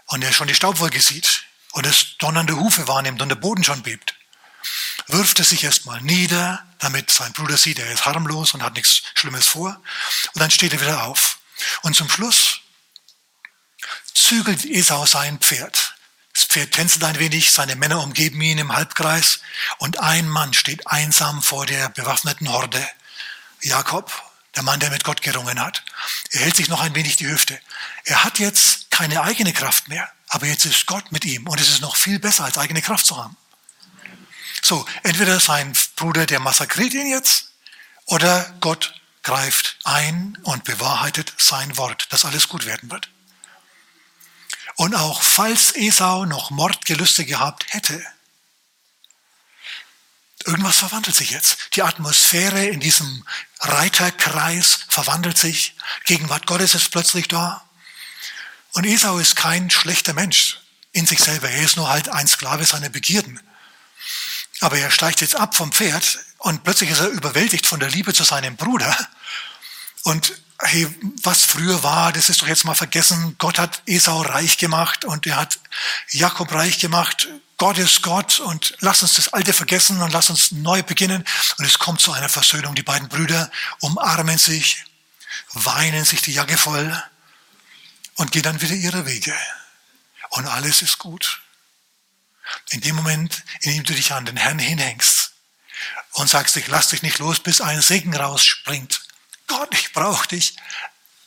und 0.07 0.23
er 0.23 0.33
schon 0.33 0.49
die 0.49 0.55
Staubwolke 0.55 1.01
sieht 1.01 1.45
und 1.73 1.87
es 1.87 2.19
donnernde 2.19 2.57
Hufe 2.57 2.87
wahrnimmt 2.87 3.23
und 3.23 3.31
der 3.31 3.37
Boden 3.37 3.65
schon 3.65 3.83
bebt, 3.83 4.15
wirft 5.07 5.39
er 5.39 5.45
sich 5.45 5.65
erstmal 5.65 6.01
nieder, 6.03 6.67
damit 6.79 7.11
sein 7.11 7.33
Bruder 7.33 7.57
sieht, 7.57 7.79
er 7.79 7.91
ist 7.91 8.05
harmlos 8.05 8.55
und 8.55 8.63
hat 8.63 8.75
nichts 8.75 9.03
Schlimmes 9.15 9.47
vor. 9.47 9.81
Und 10.35 10.41
dann 10.41 10.51
steht 10.51 10.73
er 10.73 10.81
wieder 10.81 11.05
auf. 11.05 11.39
Und 11.83 11.97
zum 11.97 12.11
Schluss 12.11 12.61
zügelt 14.13 14.65
Esau 14.65 15.07
sein 15.07 15.39
Pferd. 15.39 15.94
Das 16.35 16.45
Pferd 16.45 16.73
tänzelt 16.73 17.05
ein 17.05 17.19
wenig, 17.19 17.53
seine 17.53 17.77
Männer 17.77 18.03
umgeben 18.03 18.41
ihn 18.41 18.59
im 18.59 18.73
Halbkreis 18.73 19.41
und 19.79 20.01
ein 20.01 20.29
Mann 20.29 20.53
steht 20.53 20.87
einsam 20.87 21.43
vor 21.43 21.65
der 21.65 21.89
bewaffneten 21.89 22.49
Horde. 22.49 22.87
Jakob 23.63 24.13
der 24.55 24.63
Mann, 24.63 24.81
der 24.81 24.91
mit 24.91 25.05
Gott 25.05 25.23
gerungen 25.23 25.61
hat. 25.61 25.83
Er 26.31 26.41
hält 26.41 26.57
sich 26.57 26.69
noch 26.69 26.81
ein 26.81 26.95
wenig 26.95 27.17
die 27.17 27.29
Hüfte. 27.29 27.59
Er 28.05 28.25
hat 28.25 28.39
jetzt 28.39 28.91
keine 28.91 29.23
eigene 29.23 29.53
Kraft 29.53 29.89
mehr, 29.89 30.09
Aber 30.29 30.47
jetzt 30.47 30.65
ist 30.65 30.87
Gott 30.87 31.13
mit 31.13 31.25
ihm 31.25 31.47
und 31.47 31.61
es 31.61 31.69
ist 31.69 31.81
noch 31.81 31.97
viel 31.97 32.19
besser, 32.19 32.45
als 32.45 32.59
eigene 32.59 32.83
Kraft 32.83 33.07
zu 33.07 33.17
haben. 33.17 33.37
So, 34.63 34.85
entweder 35.03 35.39
sein 35.39 35.77
Bruder, 35.97 36.27
der 36.27 36.41
massakriert 36.41 36.95
ihn 36.95 37.09
jetzt, 37.09 37.51
oder 38.07 38.53
Gott 38.61 38.95
greift 39.23 39.79
ein 39.85 40.37
und 40.43 40.65
bewahrheitet 40.65 41.33
sein 41.39 41.77
Wort, 41.77 42.13
dass 42.13 42.25
alles 42.25 42.49
gut 42.49 42.67
werden 42.67 42.91
wird. 42.91 43.09
Und 44.77 44.95
auch 44.95 45.23
falls 45.23 45.75
Esau 45.77 46.25
noch 46.25 46.51
Mordgelüste 46.51 47.25
gehabt 47.25 47.67
hätte, 47.73 48.05
irgendwas 50.47 50.79
verwandelt 50.79 51.17
sich 51.17 51.31
jetzt. 51.31 51.57
Die 51.75 51.83
Atmosphäre 51.83 52.67
in 52.67 52.81
diesem 52.81 53.25
Reiterkreis 53.61 54.81
verwandelt 54.89 55.39
sich. 55.39 55.75
Gegenwart 56.05 56.47
Gottes 56.47 56.75
ist 56.75 56.91
plötzlich 56.91 57.29
da. 57.29 57.65
Und 58.73 58.85
Esau 58.85 59.19
ist 59.19 59.37
kein 59.37 59.71
schlechter 59.71 60.13
Mensch 60.13 60.61
in 60.93 61.07
sich 61.07 61.21
selber. 61.21 61.49
Er 61.49 61.63
ist 61.63 61.77
nur 61.77 61.89
halt 61.89 62.09
ein 62.09 62.27
Sklave 62.27 62.65
seiner 62.65 62.89
Begierden. 62.89 63.41
Aber 64.61 64.79
er 64.79 64.91
steigt 64.91 65.21
jetzt 65.21 65.37
ab 65.37 65.55
vom 65.55 65.73
Pferd 65.73 66.19
und 66.39 66.65
plötzlich 66.65 66.91
ist 66.91 67.01
er 67.01 67.09
überwältigt 67.09 67.67
von 67.67 67.81
der 67.81 67.91
Liebe 67.91 68.13
zu 68.13 68.25
seinem 68.25 68.57
Bruder. 68.57 68.97
Und 70.05 70.35
hey, 70.61 70.87
was 71.23 71.45
früher 71.45 71.83
war, 71.83 72.13
das 72.13 72.29
ist 72.29 72.43
doch 72.43 72.47
jetzt 72.47 72.65
mal 72.65 72.75
vergessen. 72.75 73.37
Gott 73.39 73.59
hat 73.59 73.83
Esau 73.87 74.21
reich 74.21 74.59
gemacht 74.59 75.05
und 75.05 75.27
er 75.27 75.37
hat 75.37 75.59
Jakob 76.11 76.53
reich 76.53 76.79
gemacht. 76.79 77.29
Gott 77.57 77.79
ist 77.79 78.03
Gott 78.03 78.39
und 78.41 78.77
lass 78.81 79.03
uns 79.03 79.15
das 79.15 79.33
Alte 79.33 79.53
vergessen 79.53 80.03
und 80.03 80.13
lass 80.13 80.29
uns 80.29 80.53
neu 80.53 80.83
beginnen. 80.83 81.25
Und 81.59 81.65
es 81.65 81.79
kommt 81.79 82.01
zu 82.01 82.13
einer 82.13 82.29
Versöhnung. 82.29 82.75
Die 82.75 82.83
beiden 82.83 83.09
Brüder 83.09 83.51
umarmen 83.81 84.39
sich, 84.39 84.85
weinen 85.53 86.05
sich 86.05 86.21
die 86.21 86.33
Jacke 86.33 86.59
voll 86.59 87.03
und 88.17 88.31
gehen 88.33 88.43
dann 88.43 88.61
wieder 88.61 88.75
ihre 88.75 89.07
Wege. 89.07 89.35
Und 90.31 90.47
alles 90.47 90.83
ist 90.83 90.99
gut. 90.99 91.41
In 92.71 92.83
dem 92.83 92.97
Moment, 92.97 93.43
in 93.61 93.73
dem 93.73 93.85
du 93.85 93.95
dich 93.95 94.13
an 94.13 94.27
den 94.27 94.37
Herrn 94.37 94.59
hinhängst 94.59 95.33
und 96.13 96.29
sagst, 96.29 96.57
ich 96.59 96.67
lass 96.67 96.89
dich 96.89 97.03
nicht 97.03 97.19
los, 97.19 97.41
bis 97.41 97.63
ein 97.63 97.81
Segen 97.81 98.15
rausspringt. 98.15 99.04
Gott, 99.47 99.75
ich 99.75 99.93
brauche 99.93 100.29
dich. 100.29 100.57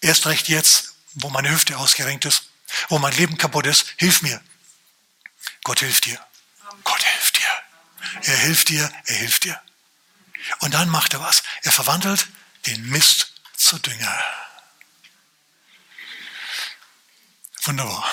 Erst 0.01 0.25
recht 0.25 0.47
jetzt, 0.47 0.95
wo 1.13 1.30
meine 1.30 1.49
Hüfte 1.49 1.77
ausgerenkt 1.77 2.25
ist, 2.25 2.49
wo 2.89 2.99
mein 2.99 3.13
Leben 3.13 3.38
kaputt 3.38 3.65
ist, 3.65 3.93
hilf 3.97 4.21
mir. 4.21 4.41
Gott 5.63 5.80
hilft 5.80 6.06
dir. 6.06 6.19
Gott 6.84 7.03
hilft 7.03 7.38
dir. 7.38 8.23
Er 8.23 8.38
hilft 8.38 8.69
dir, 8.69 8.91
er 9.06 9.15
hilft 9.15 9.43
dir. 9.43 9.62
Und 10.60 10.73
dann 10.73 10.89
macht 10.89 11.13
er 11.13 11.21
was. 11.21 11.43
Er 11.63 11.71
verwandelt 11.71 12.27
den 12.65 12.89
Mist 12.89 13.34
zu 13.56 13.77
Dünger. 13.80 14.23
Wunderbar. 17.63 18.06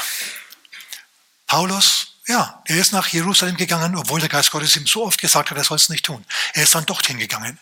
Paulus, 1.47 2.17
ja, 2.27 2.63
er 2.65 2.77
ist 2.79 2.93
nach 2.93 3.07
Jerusalem 3.09 3.57
gegangen, 3.57 3.95
obwohl 3.97 4.19
der 4.19 4.29
Geist 4.29 4.51
Gottes 4.51 4.75
ihm 4.77 4.87
so 4.87 5.05
oft 5.05 5.21
gesagt 5.21 5.51
hat, 5.51 5.57
er 5.57 5.65
soll 5.65 5.77
es 5.77 5.89
nicht 5.89 6.07
tun. 6.07 6.25
Er 6.55 6.65
ist 6.65 6.75
dann 6.75 6.87
dorthin 6.87 7.19
gegangen. 7.19 7.61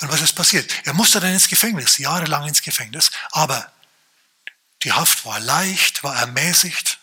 Und 0.00 0.10
was 0.10 0.20
ist 0.20 0.34
passiert? 0.34 0.70
Er 0.84 0.92
musste 0.92 1.20
dann 1.20 1.32
ins 1.32 1.48
Gefängnis, 1.48 1.98
jahrelang 1.98 2.46
ins 2.46 2.62
Gefängnis. 2.62 3.10
Aber 3.30 3.70
die 4.82 4.92
Haft 4.92 5.24
war 5.24 5.40
leicht, 5.40 6.04
war 6.04 6.16
ermäßigt. 6.16 6.98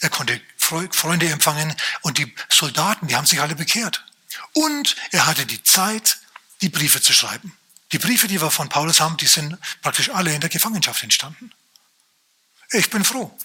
Er 0.00 0.10
konnte 0.10 0.40
Freunde 0.58 1.28
empfangen 1.28 1.74
und 2.02 2.18
die 2.18 2.34
Soldaten, 2.48 3.08
die 3.08 3.16
haben 3.16 3.26
sich 3.26 3.40
alle 3.40 3.56
bekehrt. 3.56 4.04
Und 4.52 4.96
er 5.10 5.26
hatte 5.26 5.46
die 5.46 5.62
Zeit, 5.62 6.18
die 6.60 6.68
Briefe 6.68 7.00
zu 7.00 7.12
schreiben. 7.12 7.56
Die 7.92 7.98
Briefe, 7.98 8.28
die 8.28 8.40
wir 8.40 8.50
von 8.50 8.68
Paulus 8.68 9.00
haben, 9.00 9.16
die 9.16 9.26
sind 9.26 9.56
praktisch 9.82 10.10
alle 10.10 10.32
in 10.32 10.40
der 10.40 10.50
Gefangenschaft 10.50 11.02
entstanden. 11.02 11.50
Ich 12.70 12.90
bin 12.90 13.04
froh. 13.04 13.36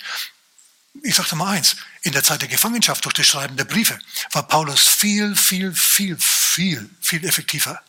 Ich 1.02 1.16
sagte 1.16 1.36
mal 1.36 1.56
eins, 1.56 1.78
in 2.04 2.12
der 2.12 2.24
Zeit 2.24 2.42
der 2.42 2.48
Gefangenschaft 2.48 3.04
durch 3.04 3.16
das 3.16 3.28
Schreiben 3.28 3.58
der 3.58 3.66
Briefe 3.66 3.98
war 4.32 4.48
Paulus 4.48 4.88
viel, 4.88 5.36
viel, 5.36 5.74
viel, 5.74 6.18
viel, 6.20 6.90
viel 7.02 7.26
effektiver 7.26 7.82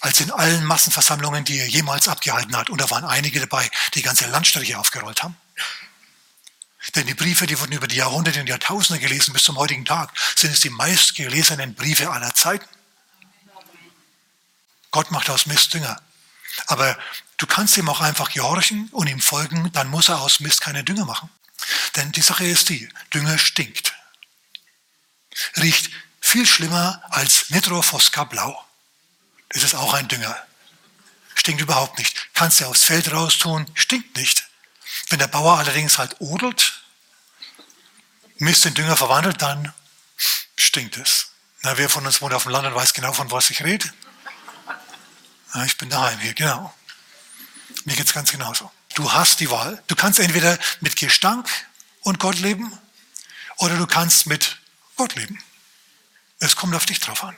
als 0.00 0.20
in 0.20 0.30
allen 0.30 0.64
Massenversammlungen, 0.64 1.44
die 1.44 1.58
er 1.58 1.68
jemals 1.68 2.08
abgehalten 2.08 2.56
hat. 2.56 2.70
Und 2.70 2.80
da 2.80 2.90
waren 2.90 3.04
einige 3.04 3.40
dabei, 3.40 3.70
die 3.94 4.02
ganze 4.02 4.26
Landstriche 4.26 4.78
aufgerollt 4.78 5.22
haben. 5.22 5.36
Denn 6.94 7.06
die 7.06 7.14
Briefe, 7.14 7.46
die 7.46 7.58
wurden 7.60 7.72
über 7.72 7.86
die 7.86 7.96
Jahrhunderte 7.96 8.40
und 8.40 8.48
Jahrtausende 8.48 9.00
gelesen 9.00 9.32
bis 9.32 9.44
zum 9.44 9.56
heutigen 9.56 9.84
Tag, 9.84 10.10
sind 10.36 10.52
es 10.52 10.60
die 10.60 10.70
meistgelesenen 10.70 11.74
Briefe 11.74 12.10
aller 12.10 12.34
Zeiten. 12.34 12.66
Gott 14.90 15.10
macht 15.10 15.30
aus 15.30 15.46
Mist 15.46 15.72
Dünger. 15.72 16.00
Aber 16.66 16.98
du 17.38 17.46
kannst 17.46 17.76
ihm 17.76 17.88
auch 17.88 18.00
einfach 18.00 18.30
gehorchen 18.30 18.88
und 18.92 19.06
ihm 19.06 19.20
folgen, 19.20 19.72
dann 19.72 19.88
muss 19.88 20.08
er 20.08 20.20
aus 20.20 20.40
Mist 20.40 20.60
keine 20.60 20.84
Dünger 20.84 21.06
machen. 21.06 21.30
Denn 21.96 22.12
die 22.12 22.20
Sache 22.20 22.44
ist 22.44 22.68
die, 22.68 22.88
Dünger 23.14 23.38
stinkt. 23.38 23.94
Riecht 25.56 25.90
viel 26.20 26.46
schlimmer 26.46 27.02
als 27.10 27.50
Nitrofosca 27.50 28.24
Blau. 28.24 28.64
Ist 29.52 29.74
auch 29.74 29.94
ein 29.94 30.08
Dünger. 30.08 30.36
Stinkt 31.34 31.60
überhaupt 31.60 31.98
nicht. 31.98 32.34
Kannst 32.34 32.60
du 32.60 32.66
aufs 32.66 32.84
Feld 32.84 33.12
raustun, 33.12 33.66
stinkt 33.74 34.16
nicht. 34.16 34.44
Wenn 35.08 35.18
der 35.18 35.26
Bauer 35.26 35.58
allerdings 35.58 35.98
halt 35.98 36.20
odelt, 36.20 36.82
Mist 38.38 38.66
in 38.66 38.74
Dünger 38.74 38.96
verwandelt, 38.96 39.40
dann 39.40 39.72
stinkt 40.56 40.96
es. 40.96 41.32
Na, 41.62 41.78
wer 41.78 41.88
von 41.88 42.04
uns 42.04 42.20
wohnt 42.20 42.34
auf 42.34 42.42
dem 42.42 42.52
Land 42.52 42.66
und 42.66 42.74
weiß 42.74 42.92
genau, 42.92 43.12
von 43.12 43.30
was 43.30 43.50
ich 43.50 43.62
rede? 43.62 43.92
Na, 45.54 45.64
ich 45.64 45.76
bin 45.76 45.90
daheim 45.90 46.18
hier, 46.18 46.34
genau. 46.34 46.74
Mir 47.84 47.94
geht 47.96 48.06
es 48.06 48.12
ganz 48.12 48.30
genauso. 48.32 48.70
Du 48.94 49.12
hast 49.12 49.40
die 49.40 49.50
Wahl. 49.50 49.82
Du 49.86 49.94
kannst 49.94 50.18
entweder 50.18 50.58
mit 50.80 50.96
Gestank 50.96 51.48
und 52.00 52.18
Gott 52.18 52.38
leben 52.38 52.76
oder 53.58 53.76
du 53.76 53.86
kannst 53.86 54.26
mit 54.26 54.58
Gott 54.96 55.14
leben. 55.14 55.42
Es 56.40 56.56
kommt 56.56 56.74
auf 56.74 56.86
dich 56.86 57.00
drauf 57.00 57.22
an. 57.22 57.36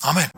Amen. 0.00 0.30